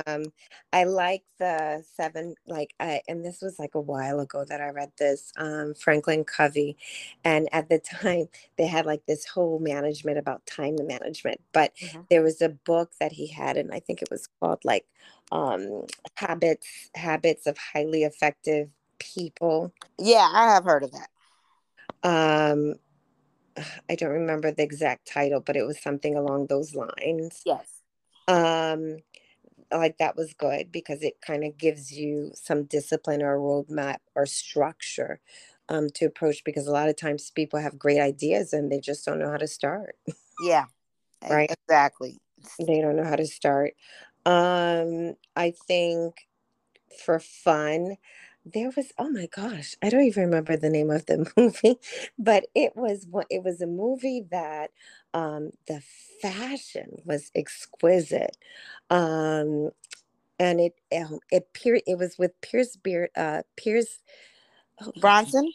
um 0.05 0.25
i 0.73 0.83
like 0.83 1.23
the 1.39 1.83
seven 1.95 2.35
like 2.47 2.73
i 2.79 3.01
and 3.07 3.23
this 3.23 3.41
was 3.41 3.57
like 3.57 3.75
a 3.75 3.79
while 3.79 4.19
ago 4.19 4.43
that 4.43 4.59
i 4.61 4.69
read 4.69 4.91
this 4.97 5.31
um 5.37 5.73
franklin 5.73 6.23
covey 6.23 6.75
and 7.23 7.47
at 7.51 7.69
the 7.69 7.79
time 8.01 8.27
they 8.57 8.67
had 8.67 8.85
like 8.85 9.05
this 9.05 9.25
whole 9.25 9.59
management 9.59 10.17
about 10.17 10.45
time 10.45 10.75
management 10.81 11.39
but 11.53 11.75
mm-hmm. 11.77 12.01
there 12.09 12.21
was 12.21 12.41
a 12.41 12.49
book 12.49 12.91
that 12.99 13.13
he 13.13 13.27
had 13.27 13.57
and 13.57 13.71
i 13.73 13.79
think 13.79 14.01
it 14.01 14.09
was 14.11 14.27
called 14.39 14.59
like 14.63 14.85
um 15.31 15.85
habits 16.15 16.89
habits 16.95 17.47
of 17.47 17.57
highly 17.57 18.03
effective 18.03 18.69
people. 18.99 19.73
Yeah 19.97 20.29
i 20.31 20.53
have 20.53 20.65
heard 20.65 20.83
of 20.83 20.91
that. 20.91 21.09
Um 22.03 22.75
i 23.89 23.95
don't 23.95 24.11
remember 24.11 24.51
the 24.51 24.63
exact 24.63 25.07
title 25.07 25.39
but 25.39 25.55
it 25.55 25.65
was 25.65 25.81
something 25.81 26.15
along 26.15 26.47
those 26.47 26.75
lines. 26.75 27.41
Yes. 27.45 27.67
Um 28.27 28.97
like 29.77 29.97
that 29.97 30.15
was 30.15 30.33
good 30.33 30.71
because 30.71 31.01
it 31.01 31.21
kind 31.25 31.43
of 31.43 31.57
gives 31.57 31.91
you 31.91 32.31
some 32.33 32.63
discipline 32.63 33.21
or 33.21 33.35
a 33.35 33.39
roadmap 33.39 33.97
or 34.15 34.25
structure 34.25 35.19
um, 35.69 35.89
to 35.95 36.05
approach 36.05 36.43
because 36.43 36.67
a 36.67 36.71
lot 36.71 36.89
of 36.89 36.95
times 36.97 37.31
people 37.31 37.59
have 37.59 37.79
great 37.79 37.99
ideas 37.99 38.53
and 38.53 38.71
they 38.71 38.79
just 38.79 39.05
don't 39.05 39.19
know 39.19 39.29
how 39.31 39.37
to 39.37 39.47
start. 39.47 39.95
Yeah. 40.41 40.65
right. 41.29 41.51
Exactly. 41.67 42.19
They 42.59 42.81
don't 42.81 42.95
know 42.95 43.05
how 43.05 43.15
to 43.15 43.27
start. 43.27 43.73
Um, 44.25 45.15
I 45.35 45.53
think 45.67 46.27
for 47.03 47.19
fun, 47.19 47.97
there 48.45 48.71
was 48.75 48.91
oh 48.97 49.09
my 49.09 49.27
gosh 49.35 49.75
i 49.83 49.89
don't 49.89 50.03
even 50.03 50.25
remember 50.25 50.57
the 50.57 50.69
name 50.69 50.89
of 50.89 51.05
the 51.05 51.31
movie 51.37 51.77
but 52.17 52.45
it 52.55 52.75
was 52.75 53.05
what 53.09 53.27
it 53.29 53.43
was 53.43 53.61
a 53.61 53.67
movie 53.67 54.25
that 54.31 54.71
um 55.13 55.51
the 55.67 55.81
fashion 56.21 56.97
was 57.05 57.31
exquisite 57.35 58.37
um 58.89 59.69
and 60.39 60.59
it 60.59 60.73
um, 60.97 61.19
it 61.31 61.47
it 61.63 61.97
was 61.97 62.17
with 62.17 62.39
pierce 62.41 62.75
beard 62.75 63.09
uh 63.15 63.43
pierce 63.55 63.99
oh, 64.81 64.91
brosnan 64.99 65.51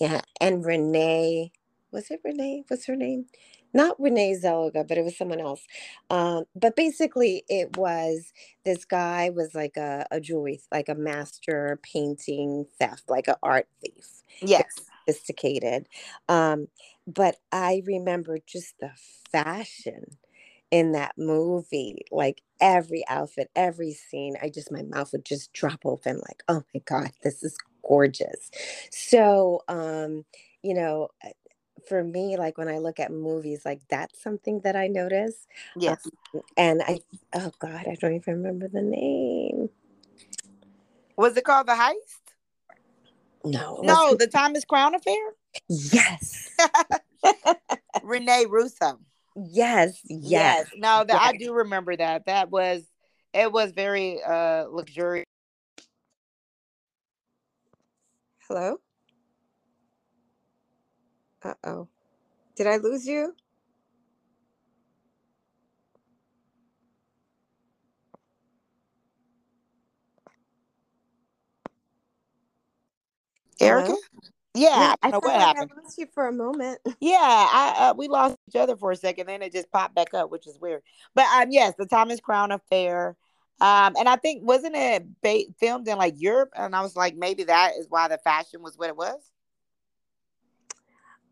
yeah 0.00 0.20
and 0.40 0.64
renee 0.64 1.50
was 1.92 2.10
it 2.10 2.20
renee? 2.24 2.64
What's 2.68 2.86
her 2.86 2.96
name 2.96 3.26
not 3.72 4.00
Renee 4.00 4.36
Zellweger, 4.42 4.86
but 4.86 4.98
it 4.98 5.04
was 5.04 5.16
someone 5.16 5.40
else. 5.40 5.66
Um, 6.10 6.44
but 6.54 6.76
basically, 6.76 7.44
it 7.48 7.76
was 7.76 8.32
this 8.64 8.84
guy 8.84 9.30
was 9.30 9.54
like 9.54 9.76
a, 9.76 10.06
a 10.10 10.20
jewelry, 10.20 10.60
like 10.72 10.88
a 10.88 10.94
master 10.94 11.78
painting 11.82 12.66
theft, 12.78 13.04
like 13.08 13.28
an 13.28 13.36
art 13.42 13.68
thief. 13.80 14.22
Yes, 14.40 14.90
sophisticated. 15.06 15.88
Um, 16.28 16.68
but 17.06 17.36
I 17.50 17.82
remember 17.86 18.38
just 18.46 18.78
the 18.80 18.92
fashion 19.30 20.18
in 20.70 20.92
that 20.92 21.14
movie, 21.18 22.04
like 22.10 22.42
every 22.60 23.04
outfit, 23.08 23.50
every 23.56 23.92
scene. 23.92 24.36
I 24.42 24.48
just 24.48 24.72
my 24.72 24.82
mouth 24.82 25.12
would 25.12 25.24
just 25.24 25.52
drop 25.52 25.80
open, 25.84 26.16
like, 26.18 26.42
oh 26.48 26.62
my 26.74 26.80
god, 26.86 27.10
this 27.22 27.42
is 27.42 27.56
gorgeous. 27.86 28.50
So, 28.90 29.62
um, 29.68 30.24
you 30.62 30.74
know 30.74 31.08
for 31.86 32.02
me, 32.02 32.36
like 32.36 32.58
when 32.58 32.68
I 32.68 32.78
look 32.78 33.00
at 33.00 33.10
movies, 33.10 33.62
like 33.64 33.80
that's 33.88 34.22
something 34.22 34.60
that 34.64 34.76
I 34.76 34.86
notice. 34.86 35.46
Yes. 35.76 36.06
Um, 36.34 36.42
and 36.56 36.82
I, 36.82 37.00
oh 37.34 37.50
God, 37.58 37.86
I 37.86 37.96
don't 38.00 38.14
even 38.14 38.34
remember 38.42 38.68
the 38.68 38.82
name. 38.82 39.68
Was 41.16 41.36
it 41.36 41.44
called 41.44 41.66
The 41.66 41.72
Heist? 41.72 42.22
No. 43.44 43.80
No, 43.82 44.14
The 44.14 44.26
Thomas 44.26 44.64
Crown 44.64 44.94
Affair? 44.94 45.34
Yes. 45.68 46.50
Renee 48.02 48.46
Russo. 48.48 48.98
Yes, 49.36 50.00
yes. 50.04 50.30
yes. 50.30 50.66
No, 50.76 51.04
that 51.04 51.08
yes. 51.08 51.20
I 51.22 51.36
do 51.36 51.52
remember 51.52 51.96
that. 51.96 52.26
That 52.26 52.50
was 52.50 52.82
it 53.32 53.50
was 53.50 53.72
very 53.72 54.22
uh 54.22 54.66
luxurious. 54.70 55.26
Hello? 58.48 58.76
Uh 61.44 61.54
oh. 61.64 61.88
Did 62.56 62.66
I 62.66 62.76
lose 62.76 63.06
you? 63.06 63.34
Erica? 73.60 73.94
Yeah, 74.54 74.80
yeah, 74.80 74.94
I 75.02 75.10
know 75.10 75.20
what 75.22 75.40
happened. 75.40 75.70
I 75.76 75.82
lost 75.82 75.98
you 75.98 76.06
for 76.12 76.28
a 76.28 76.32
moment. 76.32 76.78
Yeah, 77.00 77.18
I 77.20 77.74
uh, 77.90 77.94
we 77.96 78.08
lost 78.08 78.36
each 78.48 78.56
other 78.56 78.76
for 78.76 78.92
a 78.92 78.96
second, 78.96 79.26
then 79.26 79.42
it 79.42 79.52
just 79.52 79.70
popped 79.72 79.94
back 79.94 80.14
up, 80.14 80.30
which 80.30 80.46
is 80.46 80.58
weird. 80.60 80.82
But 81.14 81.26
um, 81.34 81.50
yes, 81.50 81.74
the 81.78 81.86
Thomas 81.86 82.20
Crown 82.20 82.52
Affair. 82.52 83.16
Um, 83.60 83.94
and 83.98 84.08
I 84.08 84.16
think 84.16 84.42
wasn't 84.44 84.74
it 84.76 85.04
ba- 85.22 85.52
filmed 85.58 85.88
in 85.88 85.96
like 85.96 86.14
Europe? 86.18 86.50
And 86.56 86.74
I 86.74 86.82
was 86.82 86.96
like, 86.96 87.16
maybe 87.16 87.44
that 87.44 87.72
is 87.78 87.86
why 87.88 88.08
the 88.08 88.18
fashion 88.18 88.62
was 88.62 88.76
what 88.76 88.88
it 88.88 88.96
was. 88.96 89.31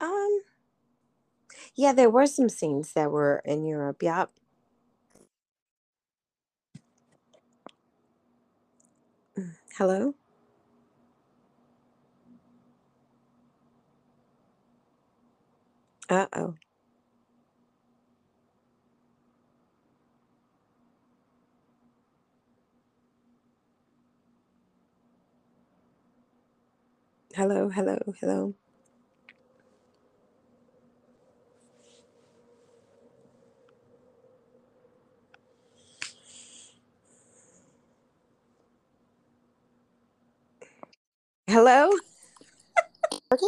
Um, 0.00 0.42
yeah, 1.76 1.92
there 1.92 2.10
were 2.10 2.26
some 2.26 2.48
scenes 2.50 2.92
that 2.94 3.10
were 3.10 3.42
in 3.44 3.64
Europe. 3.66 4.02
Yep. 4.02 4.30
Mm, 9.38 9.56
hello? 9.78 10.14
Uh 16.08 16.26
oh. 16.34 16.54
Hello, 27.34 27.70
hello, 27.70 27.98
hello. 28.20 28.54
Hello? 41.62 41.90
Okay. 43.34 43.46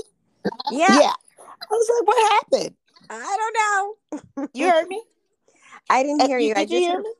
Yeah. 0.70 0.86
Yeah. 1.00 1.12
I 1.38 1.66
was 1.70 1.90
like, 1.98 2.06
what 2.06 2.32
happened? 2.32 2.76
I 3.08 3.36
don't 3.38 4.36
know. 4.36 4.48
you 4.54 4.70
heard 4.70 4.86
me? 4.86 5.02
I 5.88 6.02
didn't 6.02 6.26
hear 6.26 6.38
you. 6.38 6.48
Did 6.48 6.58
I 6.58 6.64
just 6.64 6.72
you 6.74 6.78
hear 6.80 6.92
heard, 6.96 7.04
me? 7.04 7.14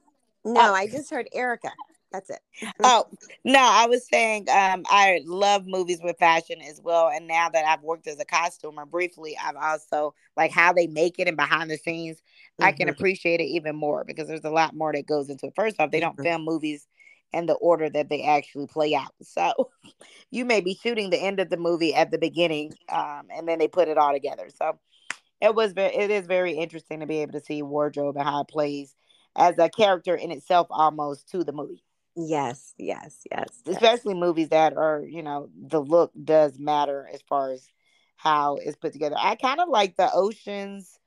No, 0.45 0.61
oh. 0.61 0.75
I 0.75 0.87
just 0.87 1.09
heard 1.09 1.31
Erica. 1.33 1.71
That's 2.13 2.29
it. 2.29 2.41
oh 2.83 3.07
no, 3.43 3.59
I 3.59 3.87
was 3.87 4.07
saying 4.07 4.51
um, 4.51 4.85
I 4.87 5.23
love 5.25 5.67
movies 5.67 6.01
with 6.03 6.19
fashion 6.19 6.61
as 6.61 6.79
well. 6.85 7.09
And 7.09 7.27
now 7.27 7.49
that 7.49 7.65
I've 7.65 7.83
worked 7.83 8.07
as 8.07 8.21
a 8.21 8.27
costumer 8.27 8.85
briefly, 8.85 9.35
I've 9.43 9.57
also 9.57 10.15
like 10.37 10.51
how 10.51 10.75
they 10.75 10.89
make 10.89 11.19
it 11.19 11.27
and 11.27 11.39
behind 11.39 11.71
the 11.71 11.79
scenes. 11.79 12.19
Mm-hmm. 12.19 12.65
I 12.65 12.73
can 12.73 12.89
mm-hmm. 12.89 12.97
appreciate 13.01 13.41
it 13.41 13.45
even 13.45 13.77
more 13.77 14.05
because 14.05 14.29
there's 14.29 14.45
a 14.45 14.51
lot 14.51 14.77
more 14.77 14.93
that 14.93 15.07
goes 15.07 15.31
into 15.31 15.47
it. 15.47 15.55
First 15.57 15.77
off, 15.79 15.91
they 15.91 16.01
don't 16.01 16.19
mm-hmm. 16.19 16.25
film 16.25 16.45
movies 16.45 16.87
and 17.33 17.49
the 17.49 17.55
order 17.55 17.89
that 17.91 18.09
they 18.09 18.23
actually 18.23 18.67
play 18.67 18.95
out. 18.95 19.15
So 19.23 19.71
you 20.31 20.45
may 20.45 20.61
be 20.61 20.75
shooting 20.75 21.11
the 21.11 21.23
end 21.23 21.41
of 21.41 21.49
the 21.51 21.57
movie 21.57 21.95
at 21.95 22.11
the 22.11 22.19
beginning, 22.19 22.75
um, 22.89 23.29
and 23.35 23.49
then 23.49 23.59
they 23.59 23.69
put 23.69 23.89
it 23.89 23.99
all 23.99 24.13
together. 24.13 24.49
So 24.55 24.79
it 25.41 25.55
was 25.55 25.73
very 25.73 25.95
it 25.95 26.11
is 26.11 26.27
very 26.27 26.53
interesting 26.53 27.01
to 27.01 27.07
be 27.07 27.21
able 27.21 27.33
to 27.33 27.45
see 27.45 27.63
wardrobe 27.63 28.17
and 28.17 28.27
how 28.27 28.43
it 28.43 28.49
plays 28.49 28.95
as 29.37 29.59
a 29.59 29.69
character 29.69 30.15
in 30.15 30.31
itself 30.31 30.67
almost 30.71 31.29
to 31.31 31.45
the 31.45 31.53
movie. 31.53 31.83
Yes, 32.15 32.75
yes, 32.77 33.27
yes. 33.31 33.49
Especially 33.67 34.15
yes. 34.15 34.21
movies 34.21 34.49
that 34.51 34.77
are, 34.77 35.03
you 35.03 35.23
know, 35.23 35.49
the 35.57 35.81
look 35.81 36.13
does 36.23 36.59
matter 36.59 37.09
as 37.13 37.23
far 37.23 37.53
as 37.53 37.67
how 38.17 38.57
it's 38.57 38.77
put 38.77 38.93
together. 38.93 39.17
I 39.19 39.35
kind 39.35 39.61
of 39.61 39.69
like 39.69 39.97
the 39.97 40.11
oceans, 40.13 40.99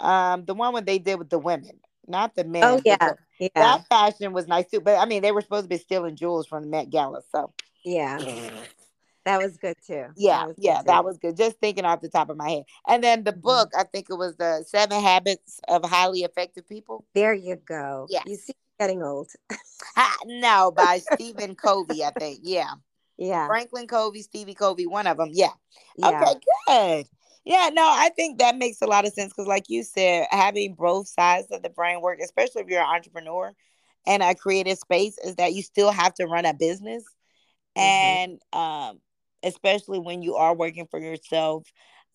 um, 0.00 0.44
the 0.46 0.54
one 0.54 0.72
when 0.72 0.86
they 0.86 0.98
did 0.98 1.18
with 1.18 1.28
the 1.28 1.38
women, 1.38 1.78
not 2.08 2.34
the 2.34 2.44
men. 2.44 2.64
Oh 2.64 2.80
yeah, 2.84 3.12
yeah. 3.38 3.48
That 3.54 3.86
fashion 3.88 4.32
was 4.32 4.48
nice 4.48 4.68
too. 4.70 4.80
But 4.80 4.98
I 4.98 5.06
mean, 5.06 5.22
they 5.22 5.32
were 5.32 5.40
supposed 5.40 5.64
to 5.64 5.68
be 5.68 5.78
stealing 5.78 6.16
jewels 6.16 6.46
from 6.46 6.62
the 6.62 6.68
Met 6.68 6.90
Gala, 6.90 7.22
so 7.32 7.52
yeah. 7.84 8.18
That 9.26 9.42
was 9.42 9.56
good 9.56 9.76
too. 9.84 10.06
Yeah, 10.16 10.46
that 10.46 10.54
yeah, 10.56 10.82
that 10.86 11.04
was 11.04 11.18
good. 11.18 11.36
Just 11.36 11.58
thinking 11.58 11.84
off 11.84 12.00
the 12.00 12.08
top 12.08 12.30
of 12.30 12.36
my 12.36 12.48
head. 12.48 12.64
And 12.86 13.02
then 13.02 13.24
the 13.24 13.32
mm-hmm. 13.32 13.40
book, 13.40 13.72
I 13.76 13.82
think 13.82 14.06
it 14.08 14.14
was 14.14 14.36
the 14.36 14.64
Seven 14.68 15.02
Habits 15.02 15.60
of 15.66 15.84
Highly 15.84 16.20
Effective 16.20 16.68
People. 16.68 17.04
There 17.12 17.34
you 17.34 17.56
go. 17.56 18.06
Yeah. 18.08 18.22
You 18.24 18.36
see, 18.36 18.52
getting 18.78 19.02
old. 19.02 19.32
no, 20.26 20.70
by 20.70 21.00
Stephen 21.12 21.56
Covey, 21.56 22.04
I 22.04 22.10
think. 22.16 22.40
Yeah. 22.42 22.74
Yeah. 23.18 23.48
Franklin 23.48 23.88
Covey, 23.88 24.22
Stevie 24.22 24.54
Covey, 24.54 24.86
one 24.86 25.08
of 25.08 25.16
them. 25.16 25.30
Yeah. 25.32 25.48
yeah. 25.96 26.22
Okay, 26.22 26.40
good. 26.68 27.06
Yeah, 27.46 27.70
no, 27.72 27.84
I 27.84 28.10
think 28.16 28.40
that 28.40 28.56
makes 28.56 28.82
a 28.82 28.86
lot 28.86 29.06
of 29.06 29.12
sense 29.12 29.32
because, 29.32 29.46
like 29.46 29.66
you 29.68 29.84
said, 29.84 30.26
having 30.32 30.74
both 30.74 31.06
sides 31.06 31.46
of 31.52 31.62
the 31.62 31.70
brain 31.70 32.00
work, 32.00 32.18
especially 32.20 32.62
if 32.62 32.68
you're 32.68 32.82
an 32.82 32.92
entrepreneur 32.92 33.52
and 34.04 34.20
a 34.20 34.34
creative 34.34 34.78
space, 34.78 35.16
is 35.24 35.36
that 35.36 35.54
you 35.54 35.62
still 35.62 35.92
have 35.92 36.12
to 36.14 36.26
run 36.26 36.44
a 36.44 36.52
business. 36.52 37.04
Mm-hmm. 37.78 37.80
And 37.80 38.40
um, 38.52 39.00
especially 39.44 40.00
when 40.00 40.22
you 40.22 40.34
are 40.34 40.56
working 40.56 40.88
for 40.90 40.98
yourself 40.98 41.62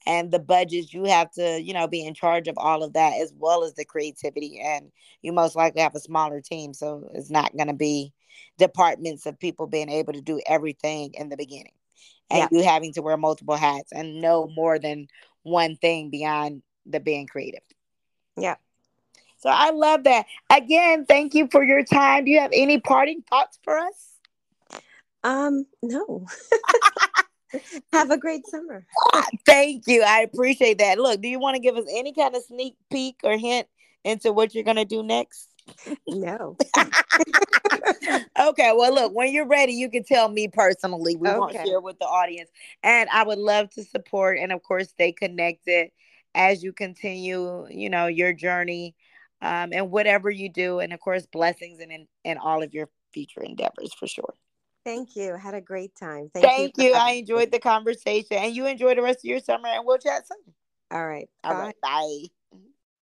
and 0.06 0.32
the 0.32 0.40
budgets 0.40 0.94
you 0.94 1.06
have 1.06 1.32
to 1.32 1.62
you 1.62 1.74
know 1.74 1.88
be 1.88 2.04
in 2.04 2.14
charge 2.14 2.48
of 2.48 2.56
all 2.58 2.84
of 2.84 2.94
that 2.94 3.14
as 3.22 3.32
well 3.38 3.64
as 3.64 3.76
the 3.76 3.86
creativity 3.86 4.60
and 4.60 4.92
you 5.22 5.32
most 5.32 5.56
likely 5.56 5.82
have 5.82 5.96
a 5.96 6.00
smaller 6.00 6.42
team 6.42 6.74
so 6.74 7.08
it's 7.14 7.30
not 7.30 7.56
going 7.56 7.68
to 7.68 7.74
be 7.74 8.12
departments 8.58 9.28
of 9.28 9.40
people 9.40 9.68
being 9.68 9.90
able 9.90 10.14
to 10.14 10.22
do 10.22 10.42
everything 10.48 11.12
in 11.14 11.30
the 11.30 11.38
beginning 11.38 11.74
and 12.32 12.48
yeah. 12.52 12.58
you 12.58 12.64
having 12.64 12.94
to 12.94 13.02
wear 13.02 13.18
multiple 13.18 13.56
hats 13.56 13.92
and 13.92 14.22
know 14.22 14.48
more 14.56 14.80
than 14.80 15.08
one 15.44 15.76
thing 15.76 16.10
beyond 16.10 16.62
the 16.86 17.00
being 17.00 17.28
creative 17.28 17.64
yeah 18.38 18.56
so 19.38 19.50
i 19.50 19.72
love 19.72 20.04
that 20.04 20.26
again 20.50 21.06
thank 21.06 21.34
you 21.34 21.48
for 21.52 21.64
your 21.64 21.84
time 21.84 22.26
do 22.26 22.32
you 22.32 22.40
have 22.40 22.52
any 22.54 22.80
parting 22.80 23.24
thoughts 23.30 23.60
for 23.64 23.78
us 23.78 24.12
um, 25.24 25.66
no. 25.82 26.26
Have 27.94 28.12
a 28.12 28.18
great 28.18 28.48
summer. 28.48 28.86
Thank 29.46 29.84
you. 29.88 30.04
I 30.04 30.22
appreciate 30.22 30.78
that. 30.80 30.98
Look, 30.98 31.22
do 31.22 31.28
you 31.28 31.40
want 31.40 31.56
to 31.56 31.62
give 31.62 31.76
us 31.76 31.86
any 31.90 32.14
kind 32.14 32.36
of 32.36 32.44
sneak 32.44 32.76
peek 32.92 33.20
or 33.24 33.38
hint 33.38 33.68
into 34.04 34.32
what 34.32 34.56
you're 34.56 34.64
going 34.64 34.78
to 34.78 34.86
do 34.86 35.04
next? 35.04 35.50
No. 36.08 36.58
okay. 38.40 38.74
Well, 38.76 38.94
look, 38.94 39.14
when 39.14 39.32
you're 39.32 39.48
ready, 39.48 39.74
you 39.74 39.90
can 39.90 40.04
tell 40.04 40.30
me 40.30 40.48
personally. 40.48 41.16
We 41.16 41.30
okay. 41.30 41.38
won't 41.38 41.54
share 41.54 41.82
with 41.82 42.00
the 42.00 42.06
audience. 42.06 42.50
And 42.84 43.10
I 43.10 43.24
would 43.24 43.38
love 43.40 43.70
to 43.72 43.84
support 43.84 44.38
and, 44.40 44.52
of 44.52 44.62
course, 44.64 44.90
stay 44.90 45.12
connected 45.12 45.90
as 46.36 46.64
you 46.64 46.74
continue, 46.74 47.68
you 47.70 47.90
know, 47.90 48.08
your 48.08 48.34
journey 48.34 48.96
um, 49.42 49.72
and 49.74 49.92
whatever 49.92 50.30
you 50.30 50.50
do. 50.50 50.80
And, 50.80 50.94
of 50.94 51.00
course, 51.00 51.26
blessings 51.26 51.80
in, 51.80 51.92
in, 51.92 52.08
in 52.24 52.38
all 52.38 52.64
of 52.64 52.74
your 52.74 52.90
future 53.14 53.42
endeavors 53.42 53.94
for 53.98 54.08
sure. 54.08 54.34
Thank 54.84 55.16
you. 55.16 55.36
Had 55.36 55.54
a 55.54 55.62
great 55.62 55.96
time. 55.96 56.30
Thank, 56.34 56.46
Thank 56.46 56.78
you. 56.78 56.86
you. 56.86 56.94
I 56.94 57.12
enjoyed 57.12 57.52
the 57.52 57.60
conversation 57.60 58.38
and 58.38 58.56
you 58.56 58.66
enjoy 58.66 58.96
the 58.96 59.02
rest 59.02 59.20
of 59.20 59.26
your 59.26 59.40
summer 59.40 59.68
and 59.68 59.86
we'll 59.86 60.00
chat 60.00 60.28
soon. 60.28 60.54
All 60.92 61.08
right. 61.08 61.30
All 61.44 61.54
bye. 61.54 61.60
right. 61.60 61.76
Bye. 61.82 62.41